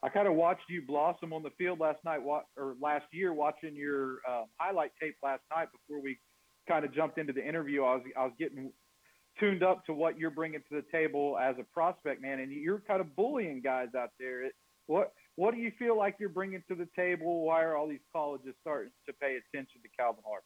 I 0.03 0.09
kind 0.09 0.27
of 0.27 0.33
watched 0.33 0.63
you 0.69 0.81
blossom 0.81 1.33
on 1.33 1.43
the 1.43 1.51
field 1.57 1.79
last 1.79 1.99
night, 2.03 2.21
or 2.25 2.75
last 2.81 3.05
year, 3.11 3.33
watching 3.33 3.75
your 3.75 4.17
uh, 4.27 4.43
highlight 4.59 4.91
tape 4.99 5.15
last 5.21 5.43
night 5.55 5.67
before 5.71 6.01
we 6.01 6.17
kind 6.67 6.83
of 6.83 6.93
jumped 6.93 7.19
into 7.19 7.33
the 7.33 7.47
interview. 7.47 7.83
I 7.83 7.95
was 7.95 8.03
I 8.17 8.23
was 8.23 8.33
getting 8.39 8.71
tuned 9.41 9.63
up 9.63 9.85
to 9.87 9.93
what 9.93 10.17
you're 10.17 10.31
bringing 10.31 10.61
to 10.69 10.75
the 10.75 10.85
table 10.91 11.37
as 11.37 11.55
a 11.59 11.63
prospect, 11.73 12.21
man, 12.21 12.39
and 12.39 12.51
you're 12.51 12.81
kind 12.87 13.01
of 13.01 13.13
bullying 13.15 13.61
guys 13.61 13.89
out 13.97 14.11
there. 14.19 14.45
It, 14.45 14.53
what 14.87 15.11
what 15.35 15.53
do 15.53 15.59
you 15.59 15.71
feel 15.77 15.97
like 15.97 16.15
you're 16.19 16.29
bringing 16.29 16.63
to 16.69 16.75
the 16.75 16.87
table? 16.95 17.45
Why 17.45 17.63
are 17.63 17.75
all 17.75 17.87
these 17.87 18.05
colleges 18.13 18.53
starting 18.61 18.91
to 19.07 19.13
pay 19.13 19.37
attention 19.37 19.81
to 19.81 19.89
Calvin 19.97 20.23
Harvey? 20.25 20.45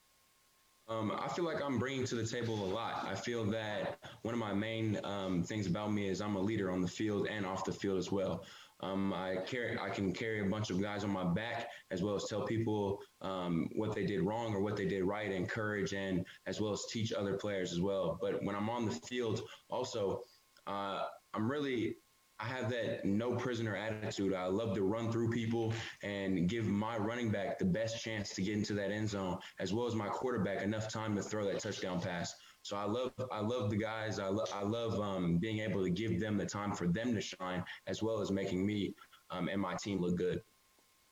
Um, 0.88 1.20
I 1.20 1.28
feel 1.30 1.46
like 1.46 1.64
I'm 1.64 1.80
bringing 1.80 2.06
to 2.06 2.16
the 2.16 2.26
table 2.26 2.54
a 2.64 2.70
lot. 2.72 3.08
I 3.10 3.16
feel 3.16 3.44
that 3.46 3.98
one 4.22 4.36
of 4.36 4.40
my 4.40 4.54
main 4.54 5.00
um, 5.04 5.42
things 5.42 5.66
about 5.66 5.92
me 5.92 6.08
is 6.08 6.22
I'm 6.22 6.36
a 6.36 6.40
leader 6.40 6.70
on 6.70 6.82
the 6.82 6.88
field 6.88 7.28
and 7.28 7.44
off 7.44 7.66
the 7.66 7.74
field 7.74 7.98
as 7.98 8.12
well. 8.12 8.44
Um, 8.82 9.14
I 9.14 9.38
carry, 9.46 9.80
I 9.80 9.90
can 9.90 10.14
carry 10.14 10.42
a 10.42 10.50
bunch 10.50 10.70
of 10.70 10.82
guys 10.82 11.04
on 11.04 11.10
my 11.10 11.24
back 11.24 11.70
as 11.92 12.04
well 12.04 12.16
as 12.16 12.26
tell 12.26 12.46
people 12.46 13.00
um, 13.22 13.70
what 13.76 13.96
they 13.96 14.06
did 14.06 14.22
wrong 14.22 14.54
or 14.54 14.62
what 14.62 14.76
they 14.76 14.86
did 14.86 15.04
right, 15.04 15.26
and 15.26 15.36
encourage 15.36 15.94
and 15.94 16.26
as 16.46 16.60
well 16.60 16.74
as 16.74 16.86
teach 16.92 17.14
other 17.14 17.38
players 17.38 17.72
as 17.72 17.82
well. 17.82 18.18
But 18.22 18.44
when 18.44 18.56
I'm 18.56 18.70
on 18.70 18.86
the 18.86 19.00
field, 19.08 19.42
also, 19.70 20.22
uh, 20.68 21.04
I'm 21.34 21.50
really 21.50 21.96
I 22.40 22.46
have 22.46 22.70
that 22.72 23.06
no 23.06 23.36
prisoner 23.36 23.76
attitude. 23.78 24.34
I 24.34 24.48
love 24.48 24.76
to 24.76 24.84
run 24.84 25.10
through 25.10 25.30
people 25.30 25.74
and 26.04 26.50
give 26.50 26.68
my 26.68 26.98
running 26.98 27.32
back 27.32 27.58
the 27.58 27.66
best 27.66 28.04
chance 28.04 28.32
to 28.32 28.42
get 28.42 28.56
into 28.56 28.74
that 28.74 28.92
end 28.92 29.10
zone, 29.10 29.38
as 29.60 29.74
well 29.74 29.88
as 29.88 29.96
my 29.96 30.10
quarterback 30.10 30.62
enough 30.62 30.92
time 30.92 31.16
to 31.16 31.24
throw 31.24 31.46
that 31.46 31.60
touchdown 31.60 32.02
pass. 32.02 32.34
So 32.66 32.76
I 32.76 32.86
love 32.86 33.12
I 33.32 33.42
love 33.42 33.70
the 33.70 33.78
guys. 33.78 34.18
I, 34.18 34.26
lo- 34.26 34.48
I 34.52 34.64
love 34.64 35.00
um, 35.00 35.38
being 35.38 35.60
able 35.60 35.84
to 35.84 35.90
give 35.92 36.20
them 36.20 36.36
the 36.36 36.48
time 36.48 36.72
for 36.72 36.88
them 36.88 37.14
to 37.14 37.22
shine, 37.22 37.64
as 37.86 38.02
well 38.02 38.22
as 38.22 38.32
making 38.32 38.66
me 38.66 38.96
um, 39.30 39.50
and 39.50 39.62
my 39.62 39.76
team 39.76 40.02
look 40.02 40.16
good. 40.16 40.42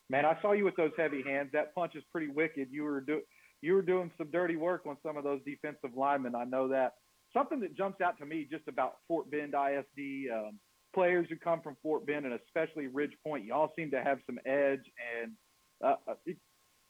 Man, 0.10 0.25
I 0.25 0.36
saw 0.41 0.53
you 0.53 0.65
with 0.65 0.75
those 0.77 0.93
heavy 0.98 1.22
hands. 1.22 1.51
That 1.53 1.75
punch 1.75 1.95
is 1.95 2.03
pretty 2.12 2.29
wicked. 2.29 2.69
You 2.72 2.81
were 2.81 3.01
do 3.01 3.22
you 3.62 3.74
were 3.75 3.83
doing 3.83 4.10
some 4.17 4.31
dirty 4.31 4.55
work 4.55 4.88
on 4.88 4.98
some 5.05 5.15
of 5.15 5.24
those 5.24 5.41
defensive 5.45 5.91
linemen. 5.95 6.33
I 6.33 6.43
know 6.43 6.67
that. 6.69 6.93
Something 7.31 7.60
that 7.60 7.77
jumps 7.77 8.01
out 8.01 8.17
to 8.17 8.25
me 8.25 8.48
just 8.50 8.67
about 8.67 8.95
Fort 9.07 9.29
Bend 9.29 9.53
ISD. 9.53 10.31
Um, 10.33 10.60
players 10.95 11.27
who 11.29 11.36
come 11.36 11.62
from 11.62 11.77
Fort 11.83 12.07
Bend 12.07 12.25
and 12.25 12.33
especially 12.33 12.88
Ridge 12.88 13.13
Point, 13.24 13.45
y'all 13.45 13.72
seem 13.75 13.91
to 13.91 14.03
have 14.03 14.17
some 14.25 14.39
edge 14.48 14.81
and 15.22 15.33
uh, 15.86 15.95
uh 16.07 16.15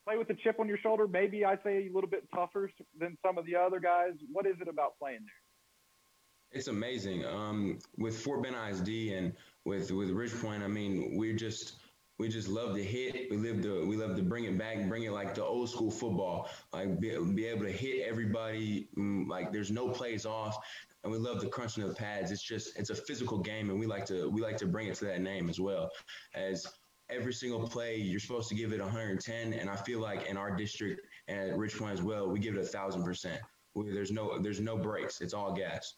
play 0.06 0.18
with 0.18 0.30
a 0.30 0.36
chip 0.36 0.60
on 0.60 0.68
your 0.68 0.78
shoulder. 0.78 1.08
Maybe 1.08 1.46
I 1.46 1.58
say 1.64 1.88
a 1.88 1.94
little 1.94 2.10
bit 2.10 2.28
tougher 2.34 2.72
than 3.00 3.18
some 3.26 3.38
of 3.38 3.46
the 3.46 3.56
other 3.56 3.80
guys. 3.80 4.14
What 4.32 4.46
is 4.46 4.56
it 4.62 4.68
about 4.68 4.98
playing 5.00 5.20
there? 5.22 6.60
It's 6.60 6.68
amazing. 6.68 7.26
Um, 7.26 7.80
with 7.98 8.18
Fort 8.18 8.44
Bend 8.44 8.56
ISD 8.56 9.14
and 9.14 9.34
with 9.66 9.92
with 9.92 10.12
Ridge 10.12 10.40
Point, 10.40 10.62
I 10.62 10.68
mean, 10.68 11.18
we're 11.18 11.36
just 11.36 11.74
we 12.20 12.30
just 12.30 12.48
love 12.48 12.76
to 12.76 12.84
hit. 12.84 13.32
We 13.32 13.38
live 13.38 13.62
to 13.64 13.88
we 13.88 13.96
love 13.96 14.16
to 14.18 14.22
bring 14.22 14.46
it 14.46 14.58
back, 14.58 14.88
bring 14.88 15.04
it 15.04 15.12
like 15.12 15.34
the 15.34 15.44
old 15.44 15.70
school 15.70 15.90
football, 15.90 16.50
like 16.72 17.00
be, 17.00 17.18
be 17.34 17.46
able 17.48 17.66
to 17.66 17.72
hit 17.72 18.08
everybody. 18.08 18.90
Mm, 18.98 19.28
like 19.28 19.52
there's 19.52 19.72
no 19.72 19.90
plays 19.90 20.26
off 20.26 20.60
and 21.04 21.12
we 21.12 21.18
love 21.18 21.42
the 21.42 21.48
crunching 21.48 21.84
of 21.84 21.90
the 21.90 21.96
pads. 21.96 22.32
It's 22.32 22.42
just 22.42 22.78
it's 22.78 22.90
a 22.90 22.96
physical 22.96 23.38
game, 23.38 23.70
and 23.70 23.80
we 23.80 23.86
like 23.86 24.06
to 24.08 24.30
we 24.30 24.42
like 24.42 24.58
to 24.58 24.66
bring 24.66 24.88
it 24.88 24.96
to 24.96 25.06
that 25.06 25.22
name 25.22 25.50
as 25.50 25.60
well. 25.60 25.90
As 26.34 26.66
every 27.14 27.34
single 27.34 27.68
play, 27.68 27.98
you're 27.98 28.20
supposed 28.20 28.50
to 28.50 28.56
give 28.56 28.74
it 28.74 28.80
110, 28.80 29.54
and 29.54 29.70
I 29.70 29.76
feel 29.76 30.00
like 30.00 30.28
in 30.28 30.38
our 30.38 30.56
district 30.56 31.02
and 31.28 31.52
at 31.52 31.58
Ridge 31.58 31.78
Point 31.78 31.94
as 31.94 32.02
well, 32.02 32.28
we 32.30 32.40
give 32.40 32.56
it 32.56 32.62
a 32.62 32.66
thousand 32.66 33.04
percent. 33.04 33.42
There's 33.76 34.12
no 34.12 34.38
there's 34.40 34.60
no 34.60 34.78
breaks. 34.78 35.22
It's 35.22 35.34
all 35.34 35.54
gas. 35.54 35.96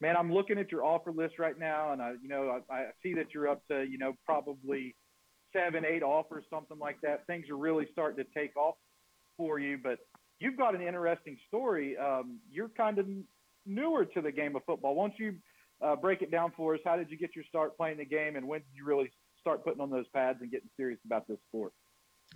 Man, 0.00 0.16
I'm 0.16 0.32
looking 0.32 0.58
at 0.58 0.70
your 0.70 0.84
offer 0.84 1.12
list 1.12 1.38
right 1.38 1.58
now, 1.58 1.92
and 1.92 2.02
I 2.02 2.14
you 2.20 2.28
know 2.28 2.60
I, 2.70 2.74
I 2.74 2.84
see 3.02 3.14
that 3.14 3.26
you're 3.32 3.48
up 3.48 3.62
to 3.70 3.84
you 3.84 3.98
know 3.98 4.14
probably 4.24 4.96
seven, 5.52 5.84
eight 5.84 6.02
offers, 6.02 6.44
something 6.50 6.78
like 6.78 7.00
that. 7.02 7.26
Things 7.26 7.48
are 7.50 7.56
really 7.56 7.86
starting 7.92 8.24
to 8.24 8.30
take 8.38 8.56
off 8.56 8.74
for 9.36 9.58
you, 9.58 9.78
but 9.82 9.98
you've 10.38 10.56
got 10.56 10.74
an 10.74 10.82
interesting 10.82 11.36
story. 11.46 11.96
Um, 11.96 12.40
you're 12.50 12.68
kind 12.68 12.98
of 12.98 13.06
newer 13.64 14.04
to 14.04 14.20
the 14.20 14.32
game 14.32 14.56
of 14.56 14.62
football. 14.64 14.94
Won't 14.94 15.18
you 15.18 15.36
uh, 15.80 15.96
break 15.96 16.22
it 16.22 16.30
down 16.30 16.52
for 16.56 16.74
us? 16.74 16.80
How 16.84 16.96
did 16.96 17.10
you 17.10 17.16
get 17.16 17.34
your 17.34 17.44
start 17.44 17.76
playing 17.76 17.98
the 17.98 18.04
game, 18.04 18.36
and 18.36 18.46
when 18.46 18.60
did 18.60 18.68
you 18.74 18.84
really 18.84 19.10
start 19.46 19.62
putting 19.62 19.80
on 19.80 19.90
those 19.90 20.08
pads 20.08 20.38
and 20.42 20.50
getting 20.50 20.68
serious 20.76 20.98
about 21.06 21.28
this 21.28 21.38
sport? 21.48 21.72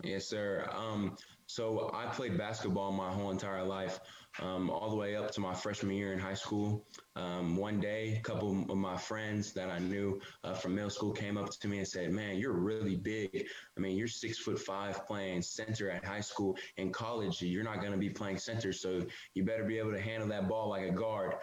Yes, 0.05 0.29
sir. 0.29 0.65
Um, 0.73 1.17
so 1.47 1.91
I 1.93 2.07
played 2.07 2.39
basketball 2.39 2.93
my 2.93 3.11
whole 3.11 3.33
entire 3.33 3.65
life, 3.65 3.99
um, 4.39 4.71
all 4.71 4.89
the 4.89 4.95
way 4.95 5.17
up 5.17 5.33
to 5.33 5.41
my 5.41 5.53
freshman 5.53 5.97
year 5.97 6.13
in 6.13 6.21
high 6.21 6.35
school. 6.35 6.87
Um, 7.17 7.57
one 7.57 7.81
day, 7.81 8.15
a 8.17 8.21
couple 8.21 8.65
of 8.71 8.77
my 8.77 8.97
friends 8.97 9.53
that 9.55 9.69
I 9.69 9.81
knew 9.81 10.21
uh, 10.45 10.55
from 10.55 10.77
middle 10.77 10.91
school 10.91 11.11
came 11.11 11.37
up 11.37 11.51
to 11.51 11.67
me 11.67 11.79
and 11.79 11.89
said, 11.89 12.13
"Man, 12.13 12.37
you're 12.37 12.53
really 12.53 12.95
big. 12.95 13.49
I 13.77 13.81
mean, 13.81 13.97
you're 13.97 14.07
six 14.07 14.39
foot 14.39 14.61
five 14.61 15.05
playing 15.09 15.43
center 15.43 15.91
at 15.91 16.05
high 16.05 16.21
school. 16.21 16.57
In 16.77 16.93
college, 16.93 17.43
you're 17.43 17.65
not 17.65 17.81
going 17.81 17.93
to 17.93 17.99
be 17.99 18.11
playing 18.11 18.39
center, 18.39 18.73
so 18.73 19.01
you 19.35 19.45
better 19.45 19.65
be 19.65 19.79
able 19.79 19.93
to 19.93 20.01
handle 20.01 20.29
that 20.29 20.49
ball 20.49 20.69
like 20.71 20.89
a 20.89 20.93
guard." 20.93 21.35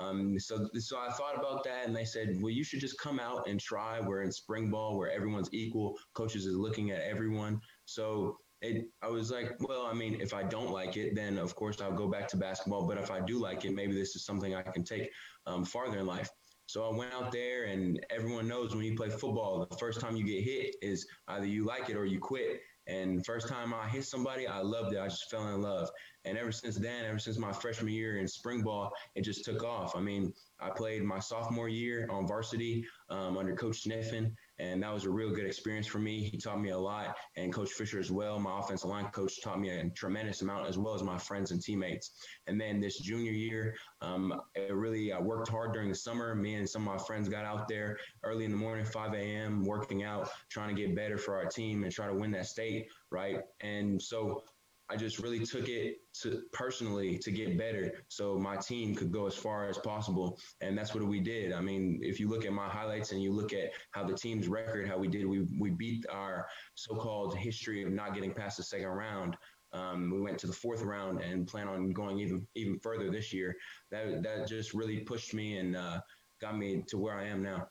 Um, 0.00 0.38
so, 0.38 0.68
so 0.78 0.98
I 0.98 1.10
thought 1.12 1.38
about 1.38 1.64
that, 1.64 1.86
and 1.86 1.94
they 1.94 2.04
said, 2.04 2.38
"Well, 2.40 2.50
you 2.50 2.64
should 2.64 2.80
just 2.80 2.98
come 2.98 3.20
out 3.20 3.48
and 3.48 3.60
try. 3.60 4.00
We're 4.00 4.22
in 4.22 4.32
spring 4.32 4.70
ball, 4.70 4.96
where 4.96 5.10
everyone's 5.10 5.50
equal. 5.52 5.96
Coaches 6.14 6.46
is 6.46 6.56
looking 6.56 6.90
at 6.90 7.02
everyone. 7.02 7.60
So 7.84 8.38
it, 8.62 8.86
I 9.02 9.08
was 9.08 9.30
like, 9.30 9.56
well, 9.60 9.86
I 9.86 9.94
mean, 9.94 10.20
if 10.20 10.34
I 10.34 10.42
don't 10.42 10.70
like 10.70 10.96
it, 10.96 11.14
then 11.14 11.38
of 11.38 11.54
course 11.54 11.80
I'll 11.80 11.92
go 11.92 12.08
back 12.08 12.28
to 12.28 12.36
basketball. 12.36 12.86
But 12.86 12.98
if 12.98 13.10
I 13.10 13.20
do 13.20 13.38
like 13.38 13.64
it, 13.64 13.72
maybe 13.72 13.94
this 13.94 14.16
is 14.16 14.24
something 14.24 14.54
I 14.54 14.62
can 14.62 14.84
take 14.84 15.10
um, 15.46 15.64
farther 15.64 15.98
in 15.98 16.06
life. 16.06 16.28
So 16.66 16.88
I 16.88 16.96
went 16.96 17.12
out 17.12 17.32
there, 17.32 17.64
and 17.64 17.98
everyone 18.10 18.46
knows 18.46 18.76
when 18.76 18.84
you 18.84 18.94
play 18.94 19.08
football, 19.08 19.66
the 19.68 19.76
first 19.76 20.00
time 20.00 20.14
you 20.14 20.24
get 20.24 20.44
hit 20.44 20.76
is 20.82 21.06
either 21.28 21.46
you 21.46 21.64
like 21.64 21.90
it 21.90 21.96
or 21.96 22.04
you 22.04 22.20
quit. 22.20 22.60
And 22.86 23.24
first 23.24 23.48
time 23.48 23.72
I 23.72 23.88
hit 23.88 24.04
somebody, 24.04 24.46
I 24.46 24.60
loved 24.60 24.94
it. 24.94 24.98
I 24.98 25.08
just 25.08 25.30
fell 25.30 25.46
in 25.54 25.62
love. 25.62 25.90
And 26.24 26.36
ever 26.36 26.52
since 26.52 26.76
then, 26.76 27.04
ever 27.04 27.18
since 27.18 27.38
my 27.38 27.52
freshman 27.52 27.92
year 27.92 28.18
in 28.18 28.26
spring 28.26 28.62
ball, 28.62 28.90
it 29.14 29.22
just 29.22 29.44
took 29.44 29.62
off. 29.62 29.96
I 29.96 30.00
mean, 30.00 30.32
I 30.60 30.70
played 30.70 31.02
my 31.02 31.18
sophomore 31.18 31.68
year 31.68 32.08
on 32.10 32.26
varsity 32.26 32.84
um, 33.08 33.38
under 33.38 33.54
Coach 33.54 33.84
Sniffen, 33.84 34.32
and 34.60 34.82
that 34.82 34.92
was 34.92 35.04
a 35.04 35.10
real 35.10 35.30
good 35.30 35.46
experience 35.46 35.86
for 35.86 35.98
me. 35.98 36.22
He 36.22 36.36
taught 36.36 36.60
me 36.60 36.70
a 36.70 36.78
lot, 36.78 37.16
and 37.36 37.52
Coach 37.52 37.70
Fisher 37.70 37.98
as 37.98 38.10
well, 38.10 38.38
my 38.38 38.58
offensive 38.58 38.90
line 38.90 39.06
coach, 39.06 39.40
taught 39.42 39.58
me 39.58 39.70
a 39.70 39.88
tremendous 39.90 40.42
amount, 40.42 40.68
as 40.68 40.76
well 40.76 40.94
as 40.94 41.02
my 41.02 41.16
friends 41.16 41.50
and 41.50 41.62
teammates. 41.62 42.10
And 42.46 42.60
then 42.60 42.80
this 42.80 42.98
junior 42.98 43.32
year, 43.32 43.74
um, 44.02 44.40
it 44.54 44.74
really 44.74 45.12
I 45.12 45.20
worked 45.20 45.48
hard 45.48 45.72
during 45.72 45.88
the 45.88 45.94
summer. 45.94 46.34
Me 46.34 46.54
and 46.54 46.68
some 46.68 46.86
of 46.86 46.94
my 46.94 47.02
friends 47.04 47.28
got 47.28 47.44
out 47.44 47.68
there 47.68 47.98
early 48.22 48.44
in 48.44 48.50
the 48.50 48.56
morning, 48.56 48.84
5 48.84 49.14
a.m., 49.14 49.64
working 49.64 50.04
out, 50.04 50.28
trying 50.50 50.74
to 50.74 50.80
get 50.80 50.94
better 50.94 51.16
for 51.16 51.36
our 51.36 51.46
team 51.46 51.84
and 51.84 51.92
try 51.92 52.06
to 52.06 52.14
win 52.14 52.30
that 52.32 52.46
state, 52.46 52.88
right? 53.10 53.40
And 53.60 54.00
so 54.00 54.42
I 54.90 54.96
just 54.96 55.20
really 55.20 55.38
took 55.46 55.68
it 55.68 55.98
to 56.22 56.42
personally 56.52 57.16
to 57.18 57.30
get 57.30 57.56
better 57.56 57.92
so 58.08 58.36
my 58.38 58.56
team 58.56 58.94
could 58.96 59.12
go 59.12 59.26
as 59.26 59.36
far 59.36 59.68
as 59.68 59.78
possible. 59.78 60.36
And 60.60 60.76
that's 60.76 60.94
what 60.94 61.04
we 61.04 61.20
did. 61.20 61.52
I 61.52 61.60
mean, 61.60 62.00
if 62.02 62.18
you 62.18 62.28
look 62.28 62.44
at 62.44 62.52
my 62.52 62.68
highlights 62.68 63.12
and 63.12 63.22
you 63.22 63.32
look 63.32 63.52
at 63.52 63.70
how 63.92 64.04
the 64.04 64.14
team's 64.14 64.48
record, 64.48 64.88
how 64.88 64.98
we 64.98 65.06
did, 65.06 65.26
we, 65.26 65.46
we 65.58 65.70
beat 65.70 66.04
our 66.10 66.48
so-called 66.74 67.36
history 67.36 67.84
of 67.84 67.92
not 67.92 68.14
getting 68.14 68.34
past 68.34 68.56
the 68.56 68.64
second 68.64 68.88
round. 68.88 69.36
Um, 69.72 70.10
we 70.12 70.20
went 70.20 70.38
to 70.38 70.48
the 70.48 70.52
fourth 70.52 70.82
round 70.82 71.20
and 71.20 71.46
plan 71.46 71.68
on 71.68 71.92
going 71.92 72.18
even 72.18 72.44
even 72.56 72.80
further 72.80 73.08
this 73.08 73.32
year. 73.32 73.54
That 73.92 74.24
that 74.24 74.48
just 74.48 74.74
really 74.74 74.98
pushed 74.98 75.32
me 75.32 75.58
and 75.58 75.76
uh, 75.76 76.00
got 76.40 76.58
me 76.58 76.82
to 76.88 76.98
where 76.98 77.14
I 77.16 77.28
am 77.28 77.40
now. 77.40 77.68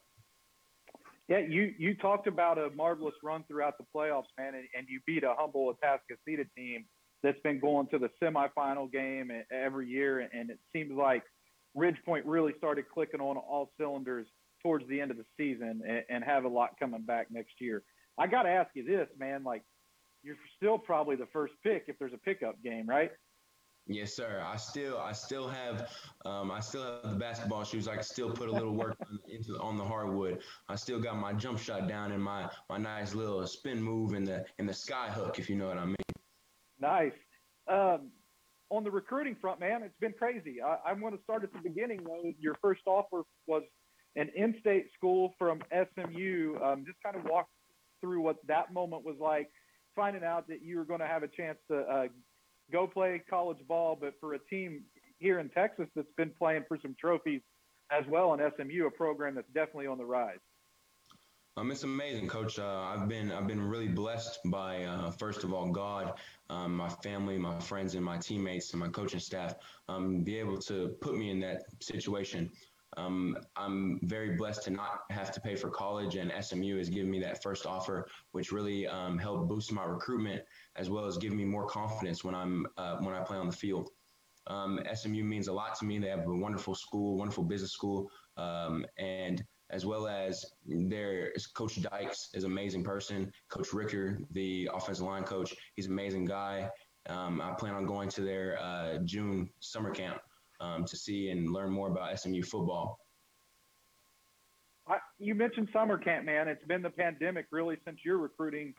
Yeah, 1.28 1.40
you 1.40 1.74
you 1.78 1.96
talked 1.96 2.28
about 2.28 2.58
a 2.58 2.70
marvelous 2.70 3.16
run 3.22 3.44
throughout 3.50 3.78
the 3.78 3.84
playoffs, 3.94 4.32
man, 4.38 4.56
and, 4.56 4.66
and 4.78 4.88
you 4.88 5.02
beat 5.06 5.26
a 5.26 5.34
humble 5.38 5.74
Atascocita 5.74 6.46
team 6.56 6.86
that's 7.24 7.40
been 7.42 7.60
going 7.60 7.88
to 7.88 8.00
the 8.00 8.10
semifinal 8.22 8.92
game 8.92 9.32
every 9.52 9.88
year, 9.88 10.20
and 10.20 10.50
it 10.50 10.60
seems 10.74 10.92
like 10.92 11.24
Ridgepoint 11.78 12.24
really 12.26 12.54
started 12.58 12.86
clicking 12.94 13.20
on 13.20 13.38
all 13.38 13.72
cylinders 13.78 14.28
towards 14.62 14.88
the 14.88 15.00
end 15.00 15.12
of 15.12 15.18
the 15.18 15.26
season 15.38 15.82
and, 16.10 16.24
have 16.24 16.44
a 16.44 16.50
lot 16.50 16.72
coming 16.80 17.02
back 17.02 17.28
next 17.32 17.54
year. 17.60 17.84
I 18.18 18.28
got 18.28 18.44
to 18.44 18.50
ask 18.50 18.70
you 18.74 18.84
this, 18.84 19.08
man. 19.18 19.44
Like, 19.44 19.64
you're 20.24 20.36
still 20.58 20.78
probably 20.78 21.16
the 21.16 21.28
first 21.32 21.54
pick 21.64 21.86
if 21.88 21.98
there's 21.98 22.14
a 22.14 22.18
pickup 22.18 22.62
game, 22.62 22.88
right? 22.88 23.12
Yes, 23.88 24.14
sir. 24.14 24.44
I 24.46 24.58
still, 24.58 25.00
I 25.00 25.14
still 25.14 25.48
have, 25.48 25.90
um, 26.26 26.52
I 26.52 26.60
still 26.60 26.84
have 26.84 27.12
the 27.12 27.18
basketball 27.18 27.64
shoes. 27.64 27.88
I 27.88 27.96
can 27.96 28.04
still 28.04 28.30
put 28.30 28.50
a 28.50 28.52
little 28.52 28.76
work 28.76 28.98
into 29.30 29.58
on 29.60 29.78
the 29.78 29.86
hardwood. 29.86 30.42
I 30.68 30.76
still 30.76 31.00
got 31.00 31.18
my 31.18 31.34
jump 31.34 31.58
shot 31.58 31.88
down 31.88 32.12
and 32.12 32.22
my 32.22 32.50
my 32.70 32.78
nice 32.78 33.16
little 33.16 33.48
spin 33.48 33.82
move 33.82 34.14
in 34.14 34.26
the 34.26 34.46
in 34.60 34.68
the 34.68 34.74
sky 34.74 35.10
hook, 35.10 35.40
if 35.40 35.50
you 35.50 35.56
know 35.56 35.68
what 35.68 35.80
I 35.80 35.86
mean. 35.86 35.96
Nice. 36.80 37.14
Um, 37.68 38.10
on 38.70 38.84
the 38.84 38.92
recruiting 38.92 39.36
front, 39.42 39.60
man, 39.60 39.84
it's 39.84 39.98
been 40.00 40.14
crazy. 40.14 40.62
I, 40.62 40.78
I'm 40.90 41.00
going 41.00 41.16
to 41.16 41.24
start 41.24 41.44
at 41.44 41.52
the 41.54 41.60
beginning. 41.60 42.02
Though. 42.04 42.32
Your 42.40 42.56
first 42.62 42.82
offer 42.86 43.24
was 43.48 43.64
an 44.16 44.30
in-state 44.36 44.88
school 44.98 45.34
from 45.38 45.62
SMU. 45.72 46.58
Um, 46.64 46.84
just 46.86 46.98
kind 47.04 47.16
of 47.16 47.24
walk 47.26 47.48
through 48.02 48.22
what 48.22 48.38
that 48.48 48.74
moment 48.74 49.04
was 49.04 49.16
like, 49.20 49.50
finding 49.96 50.24
out 50.24 50.48
that 50.48 50.62
you 50.64 50.78
were 50.78 50.86
going 50.86 51.00
to 51.00 51.08
have 51.08 51.24
a 51.24 51.28
chance 51.28 51.58
to 51.70 51.80
uh, 51.80 52.08
go 52.72 52.88
play 52.88 53.22
college 53.30 53.58
ball, 53.68 53.98
but 54.00 54.14
for 54.20 54.34
a 54.36 54.40
team 54.50 54.84
here 55.18 55.40
in 55.40 55.50
Texas 55.50 55.88
that's 55.96 56.08
been 56.16 56.32
playing 56.38 56.64
for 56.68 56.78
some 56.82 56.96
trophies 57.00 57.42
as 57.92 58.06
well 58.08 58.34
in 58.34 58.40
SMU, 58.40 58.86
a 58.86 58.92
program 58.92 59.36
that's 59.36 59.48
definitely 59.54 59.88
on 59.88 59.98
the 59.98 60.06
rise. 60.06 60.38
Um, 61.60 61.72
it's 61.72 61.84
amazing, 61.84 62.30
Coach. 62.30 62.58
Uh, 62.58 62.84
I've 62.84 63.10
been 63.10 63.34
I've 63.34 63.46
been 63.46 63.62
really 63.62 63.90
blessed 63.90 64.40
by 64.46 64.86
uh, 64.86 65.12
first 65.12 65.44
of 65.44 65.54
all 65.54 65.70
God, 65.70 66.14
um, 66.50 66.74
my 66.74 66.88
family, 66.88 67.38
my 67.38 67.60
friends, 67.60 67.96
and 67.96 68.06
my 68.06 68.18
teammates, 68.18 68.72
and 68.72 68.80
my 68.80 68.88
coaching 68.88 69.20
staff. 69.20 69.56
Um, 69.90 70.22
be 70.24 70.40
able 70.40 70.58
to 70.60 70.96
put 71.02 71.18
me 71.18 71.32
in 71.32 71.40
that 71.42 71.64
situation. 71.82 72.50
Um, 72.96 73.36
I'm 73.58 74.00
very 74.04 74.38
blessed 74.38 74.64
to 74.64 74.70
not 74.70 75.02
have 75.10 75.34
to 75.34 75.42
pay 75.42 75.58
for 75.58 75.70
college, 75.70 76.16
and 76.16 76.32
SMU 76.42 76.78
has 76.78 76.90
given 76.90 77.12
me 77.12 77.20
that 77.20 77.44
first 77.44 77.66
offer, 77.66 78.08
which 78.32 78.54
really 78.54 78.88
um, 78.88 79.18
helped 79.18 79.50
boost 79.50 79.70
my 79.74 79.84
recruitment 79.84 80.42
as 80.78 80.90
well 80.90 81.04
as 81.04 81.18
give 81.18 81.34
me 81.34 81.44
more 81.44 81.68
confidence 81.68 82.24
when 82.24 82.36
I'm 82.36 82.68
uh, 82.78 83.00
when 83.00 83.14
I 83.14 83.20
play 83.20 83.36
on 83.36 83.48
the 83.48 83.56
field. 83.56 83.90
Um, 84.48 84.80
SMU 84.94 85.26
means 85.26 85.50
a 85.50 85.54
lot 85.54 85.78
to 85.80 85.86
me. 85.86 86.00
They 86.00 86.08
have 86.08 86.26
a 86.26 86.34
wonderful 86.34 86.74
school, 86.74 87.18
wonderful 87.18 87.44
business 87.44 87.74
school, 87.74 88.10
um, 88.38 88.86
and 88.98 89.44
as 89.72 89.86
well 89.86 90.08
as 90.08 90.46
their 90.66 91.32
Coach 91.54 91.82
Dykes 91.82 92.30
is 92.34 92.44
an 92.44 92.52
amazing 92.52 92.84
person. 92.84 93.32
Coach 93.50 93.74
Ricker, 93.74 94.20
the 94.32 94.70
offensive 94.74 95.06
line 95.06 95.24
coach, 95.24 95.56
he's 95.76 95.86
an 95.86 95.94
amazing 95.94 96.26
guy. 96.26 96.70
Um, 97.08 97.42
I 97.42 97.52
plan 97.54 97.74
on 97.74 97.86
going 97.86 98.10
to 98.10 98.22
their 98.22 98.60
uh, 98.62 98.98
June 99.06 99.50
summer 99.60 99.92
camp 99.92 100.20
um, 100.60 100.86
to 100.86 100.98
see 100.98 101.30
and 101.30 101.52
learn 101.52 101.72
more 101.72 101.90
about 101.90 102.20
SMU 102.20 102.44
football. 102.44 103.00
I, 104.88 104.98
you 105.20 105.36
mentioned 105.36 105.70
summer 105.72 105.98
camp, 105.98 106.26
man. 106.26 106.48
It's 106.48 106.66
been 106.66 106.82
the 106.82 106.90
pandemic 106.90 107.46
really 107.52 107.78
since 107.86 108.00
your 108.04 108.18
recruiting 108.18 108.74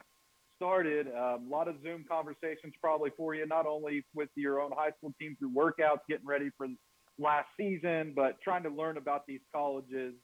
started. 0.57 1.07
Um, 1.09 1.47
a 1.47 1.51
lot 1.51 1.69
of 1.69 1.77
Zoom 1.83 2.05
conversations 2.11 2.75
probably 2.81 3.11
for 3.17 3.35
you, 3.35 3.47
not 3.47 3.67
only 3.67 4.05
with 4.15 4.29
your 4.35 4.61
own 4.61 4.73
high 4.77 4.91
school 4.99 5.15
team 5.21 5.37
through 5.39 5.53
workouts, 5.53 6.01
getting 6.09 6.27
ready 6.27 6.51
for 6.59 6.67
last 7.19 7.47
season, 7.57 8.13
but 8.15 8.41
trying 8.43 8.65
to 8.65 8.71
learn 8.71 8.97
about 8.97 9.23
these 9.27 9.41
colleges 9.55 10.15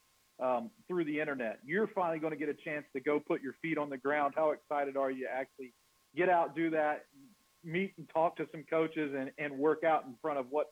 um, 0.42 0.70
through 0.88 1.04
the 1.04 1.20
internet. 1.20 1.58
You're 1.64 1.88
finally 1.88 2.18
going 2.18 2.32
to 2.32 2.38
get 2.38 2.48
a 2.48 2.54
chance 2.54 2.84
to 2.94 3.00
go 3.00 3.20
put 3.20 3.42
your 3.42 3.54
feet 3.62 3.78
on 3.78 3.90
the 3.90 3.96
ground. 3.96 4.34
How 4.36 4.50
excited 4.50 4.96
are 4.96 5.10
you 5.10 5.26
to 5.26 5.32
actually 5.32 5.72
get 6.14 6.28
out, 6.28 6.54
do 6.54 6.70
that, 6.70 7.04
meet 7.64 7.94
and 7.98 8.08
talk 8.12 8.36
to 8.36 8.46
some 8.52 8.64
coaches, 8.68 9.14
and, 9.16 9.30
and 9.38 9.58
work 9.58 9.84
out 9.84 10.04
in 10.04 10.14
front 10.20 10.38
of 10.38 10.46
what 10.50 10.66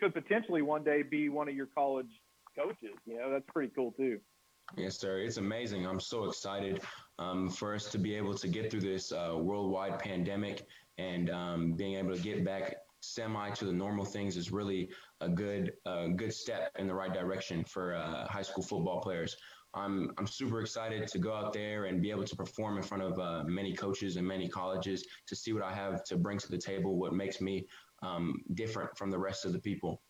could 0.00 0.14
potentially 0.14 0.62
one 0.62 0.84
day 0.84 1.02
be 1.02 1.28
one 1.28 1.48
of 1.48 1.54
your 1.54 1.68
college 1.74 2.06
coaches. 2.56 2.96
You 3.06 3.18
know, 3.18 3.30
that's 3.30 3.44
pretty 3.52 3.72
cool 3.74 3.92
too. 3.92 4.18
Yes, 4.76 4.98
sir. 4.98 5.18
It's 5.18 5.38
amazing. 5.38 5.86
I'm 5.86 6.00
so 6.00 6.24
excited 6.24 6.82
um, 7.18 7.48
for 7.48 7.74
us 7.74 7.90
to 7.90 7.98
be 7.98 8.14
able 8.14 8.34
to 8.34 8.48
get 8.48 8.70
through 8.70 8.82
this 8.82 9.12
uh, 9.12 9.34
worldwide 9.36 9.98
pandemic 9.98 10.66
and 10.98 11.30
um, 11.30 11.72
being 11.72 11.94
able 11.94 12.14
to 12.14 12.20
get 12.20 12.44
back 12.44 12.76
semi 13.14 13.50
to 13.50 13.64
the 13.64 13.72
normal 13.72 14.04
things 14.04 14.36
is 14.36 14.52
really 14.52 14.90
a 15.20 15.28
good 15.28 15.72
uh, 15.86 16.08
good 16.08 16.32
step 16.32 16.72
in 16.78 16.86
the 16.86 16.94
right 16.94 17.12
direction 17.12 17.64
for 17.64 17.94
uh, 17.94 18.26
high 18.28 18.42
school 18.42 18.62
football 18.62 19.00
players. 19.00 19.36
I'm 19.74 20.10
I'm 20.18 20.26
super 20.26 20.60
excited 20.60 21.06
to 21.08 21.18
go 21.18 21.32
out 21.32 21.52
there 21.52 21.84
and 21.84 22.00
be 22.00 22.10
able 22.10 22.24
to 22.24 22.36
perform 22.36 22.76
in 22.76 22.82
front 22.82 23.02
of 23.02 23.18
uh, 23.18 23.44
many 23.46 23.74
coaches 23.74 24.16
and 24.16 24.26
many 24.26 24.48
colleges 24.48 25.06
to 25.26 25.36
see 25.36 25.52
what 25.52 25.62
I 25.62 25.72
have 25.74 26.04
to 26.04 26.16
bring 26.16 26.38
to 26.38 26.50
the 26.50 26.58
table, 26.58 26.96
what 26.96 27.12
makes 27.12 27.40
me 27.40 27.66
um, 28.02 28.42
different 28.54 28.96
from 28.96 29.10
the 29.10 29.18
rest 29.18 29.44
of 29.44 29.52
the 29.52 29.58
people. 29.58 30.02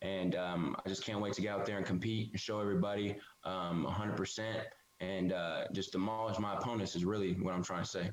And 0.00 0.34
um, 0.34 0.76
I 0.84 0.88
just 0.88 1.04
can't 1.04 1.20
wait 1.20 1.32
to 1.34 1.42
get 1.42 1.52
out 1.52 1.64
there 1.64 1.76
and 1.76 1.86
compete 1.86 2.30
and 2.32 2.40
show 2.40 2.58
everybody 2.58 3.16
um, 3.44 3.86
100% 3.88 4.64
and 5.00 5.32
uh, 5.32 5.64
just 5.72 5.92
demolish 5.92 6.38
my 6.40 6.54
opponents 6.54 6.96
is 6.96 7.04
really 7.04 7.34
what 7.34 7.54
I'm 7.54 7.62
trying 7.62 7.84
to 7.84 7.88
say. 7.88 8.10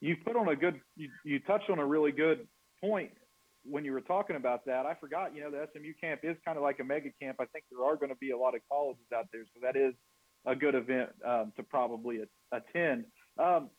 You 0.00 0.16
put 0.24 0.36
on 0.36 0.48
a 0.48 0.56
good, 0.56 0.80
you, 0.96 1.10
you 1.24 1.38
touched 1.40 1.68
on 1.68 1.78
a 1.78 1.86
really 1.86 2.12
good 2.12 2.46
point 2.80 3.10
when 3.64 3.84
you 3.84 3.92
were 3.92 4.00
talking 4.00 4.36
about 4.36 4.64
that. 4.66 4.86
I 4.86 4.94
forgot, 4.94 5.34
you 5.34 5.42
know, 5.42 5.50
the 5.50 5.68
SMU 5.72 5.92
camp 6.00 6.20
is 6.22 6.36
kind 6.44 6.56
of 6.56 6.62
like 6.62 6.80
a 6.80 6.84
mega 6.84 7.10
camp. 7.20 7.36
I 7.40 7.46
think 7.46 7.64
there 7.70 7.86
are 7.86 7.96
going 7.96 8.10
to 8.10 8.16
be 8.16 8.30
a 8.30 8.38
lot 8.38 8.54
of 8.54 8.60
colleges 8.70 9.04
out 9.14 9.26
there. 9.32 9.44
So 9.54 9.60
that 9.62 9.76
is 9.76 9.94
a 10.46 10.54
good 10.54 10.74
event 10.74 11.10
um, 11.26 11.52
to 11.56 11.62
probably 11.62 12.20
attend. 12.52 13.04
Um, 13.38 13.70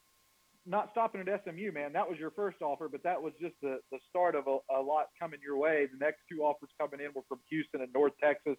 not 0.66 0.90
stopping 0.92 1.22
at 1.22 1.44
SMU, 1.44 1.72
man. 1.74 1.92
That 1.92 2.08
was 2.08 2.18
your 2.18 2.32
first 2.32 2.62
offer, 2.62 2.88
but 2.88 3.04
that 3.04 3.22
was 3.22 3.34
just 3.42 3.56
the, 3.62 3.80
the 3.92 4.00
start 4.10 4.36
of 4.36 4.48
a, 4.48 4.58
a 4.74 4.82
lot 4.82 5.08
coming 5.20 5.40
your 5.44 5.58
way. 5.58 5.88
The 5.92 6.04
next 6.04 6.20
two 6.32 6.44
offers 6.44 6.70
coming 6.80 7.02
in 7.02 7.12
were 7.14 7.24
from 7.28 7.40
Houston 7.50 7.82
and 7.82 7.92
North 7.94 8.14
Texas, 8.24 8.56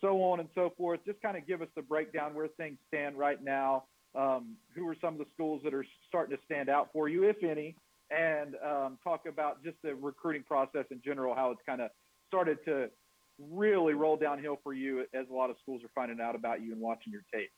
so 0.00 0.22
on 0.22 0.38
and 0.38 0.48
so 0.54 0.72
forth. 0.76 1.00
Just 1.04 1.20
kind 1.20 1.36
of 1.36 1.46
give 1.46 1.60
us 1.60 1.68
the 1.74 1.82
breakdown 1.82 2.34
where 2.34 2.48
things 2.56 2.78
stand 2.86 3.18
right 3.18 3.42
now. 3.42 3.84
Um, 4.14 4.56
who 4.74 4.88
are 4.88 4.96
some 5.02 5.14
of 5.14 5.18
the 5.18 5.26
schools 5.34 5.60
that 5.64 5.74
are 5.74 5.84
starting 6.08 6.34
to 6.34 6.42
stand 6.44 6.70
out 6.70 6.88
for 6.94 7.10
you, 7.10 7.24
if 7.24 7.36
any, 7.44 7.76
and 8.10 8.54
um, 8.64 8.98
talk 9.04 9.26
about 9.28 9.62
just 9.62 9.76
the 9.82 9.94
recruiting 9.94 10.42
process 10.42 10.84
in 10.90 11.00
general, 11.04 11.34
how 11.34 11.50
it's 11.50 11.62
kind 11.66 11.80
of 11.80 11.90
started 12.28 12.58
to 12.64 12.88
really 13.38 13.94
roll 13.94 14.16
downhill 14.16 14.58
for 14.62 14.72
you 14.72 15.00
as 15.14 15.26
a 15.30 15.34
lot 15.34 15.50
of 15.50 15.56
schools 15.62 15.82
are 15.84 15.90
finding 15.94 16.20
out 16.20 16.34
about 16.34 16.62
you 16.62 16.72
and 16.72 16.80
watching 16.80 17.12
your 17.12 17.22
tape. 17.32 17.50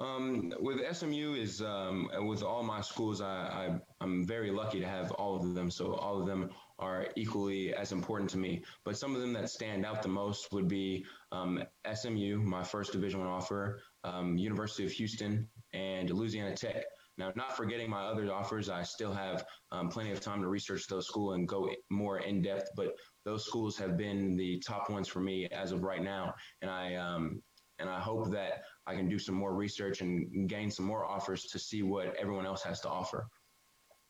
Um, 0.00 0.52
with 0.60 0.78
SMU 0.96 1.34
is 1.34 1.60
um, 1.60 2.08
with 2.20 2.44
all 2.44 2.62
my 2.62 2.80
schools, 2.80 3.20
I, 3.20 3.80
I 4.00 4.04
am 4.04 4.24
very 4.24 4.52
lucky 4.52 4.78
to 4.78 4.86
have 4.86 5.10
all 5.12 5.34
of 5.34 5.54
them. 5.54 5.70
So 5.72 5.94
all 5.94 6.20
of 6.20 6.26
them 6.26 6.50
are 6.78 7.08
equally 7.16 7.74
as 7.74 7.90
important 7.90 8.30
to 8.30 8.38
me. 8.38 8.62
But 8.84 8.96
some 8.96 9.16
of 9.16 9.20
them 9.20 9.32
that 9.32 9.50
stand 9.50 9.84
out 9.84 10.02
the 10.02 10.08
most 10.08 10.52
would 10.52 10.68
be 10.68 11.04
um, 11.32 11.64
SMU, 11.92 12.38
my 12.44 12.62
first 12.62 12.92
Division 12.92 13.18
One 13.18 13.28
offer, 13.28 13.80
um, 14.04 14.38
University 14.38 14.84
of 14.84 14.92
Houston, 14.92 15.48
and 15.72 16.08
Louisiana 16.10 16.54
Tech. 16.54 16.84
Now, 17.18 17.32
not 17.34 17.56
forgetting 17.56 17.90
my 17.90 18.04
other 18.04 18.32
offers, 18.32 18.68
I 18.68 18.84
still 18.84 19.12
have 19.12 19.44
um, 19.72 19.88
plenty 19.88 20.12
of 20.12 20.20
time 20.20 20.40
to 20.40 20.48
research 20.48 20.86
those 20.86 21.08
schools 21.08 21.34
and 21.34 21.48
go 21.48 21.68
more 21.90 22.20
in 22.20 22.40
depth. 22.40 22.70
But 22.76 22.94
those 23.24 23.44
schools 23.44 23.76
have 23.78 23.96
been 23.96 24.36
the 24.36 24.60
top 24.60 24.88
ones 24.88 25.08
for 25.08 25.20
me 25.20 25.46
as 25.46 25.72
of 25.72 25.82
right 25.82 26.02
now, 26.02 26.32
and 26.62 26.70
I 26.70 26.94
um, 26.94 27.42
and 27.80 27.90
I 27.90 28.00
hope 28.00 28.30
that 28.30 28.62
I 28.86 28.94
can 28.94 29.08
do 29.08 29.18
some 29.18 29.34
more 29.34 29.54
research 29.54 30.00
and 30.00 30.48
gain 30.48 30.70
some 30.70 30.86
more 30.86 31.04
offers 31.04 31.44
to 31.46 31.58
see 31.58 31.82
what 31.82 32.14
everyone 32.16 32.46
else 32.46 32.62
has 32.62 32.80
to 32.80 32.88
offer. 32.88 33.26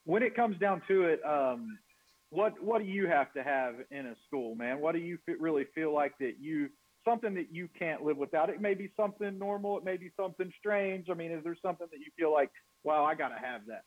When 0.04 0.22
it 0.22 0.34
comes 0.34 0.58
down 0.58 0.82
to 0.88 1.04
it, 1.04 1.20
um, 1.24 1.78
what 2.30 2.62
what 2.62 2.82
do 2.82 2.86
you 2.86 3.06
have 3.06 3.32
to 3.32 3.42
have 3.42 3.74
in 3.90 4.06
a 4.06 4.14
school, 4.26 4.54
man? 4.54 4.80
What 4.80 4.92
do 4.92 4.98
you 5.00 5.18
really 5.40 5.64
feel 5.74 5.94
like 5.94 6.12
that 6.20 6.34
you 6.38 6.68
something 7.06 7.32
that 7.34 7.46
you 7.50 7.68
can't 7.78 8.02
live 8.02 8.18
without? 8.18 8.50
It 8.50 8.60
may 8.60 8.74
be 8.74 8.92
something 8.96 9.38
normal, 9.38 9.78
it 9.78 9.84
may 9.84 9.96
be 9.96 10.10
something 10.14 10.52
strange. 10.58 11.08
I 11.10 11.14
mean, 11.14 11.32
is 11.32 11.42
there 11.42 11.56
something 11.62 11.86
that 11.90 11.98
you 11.98 12.10
feel 12.18 12.32
like, 12.32 12.50
wow, 12.88 13.04
I 13.04 13.14
got 13.14 13.28
to 13.28 13.38
have 13.38 13.66
that? 13.66 13.82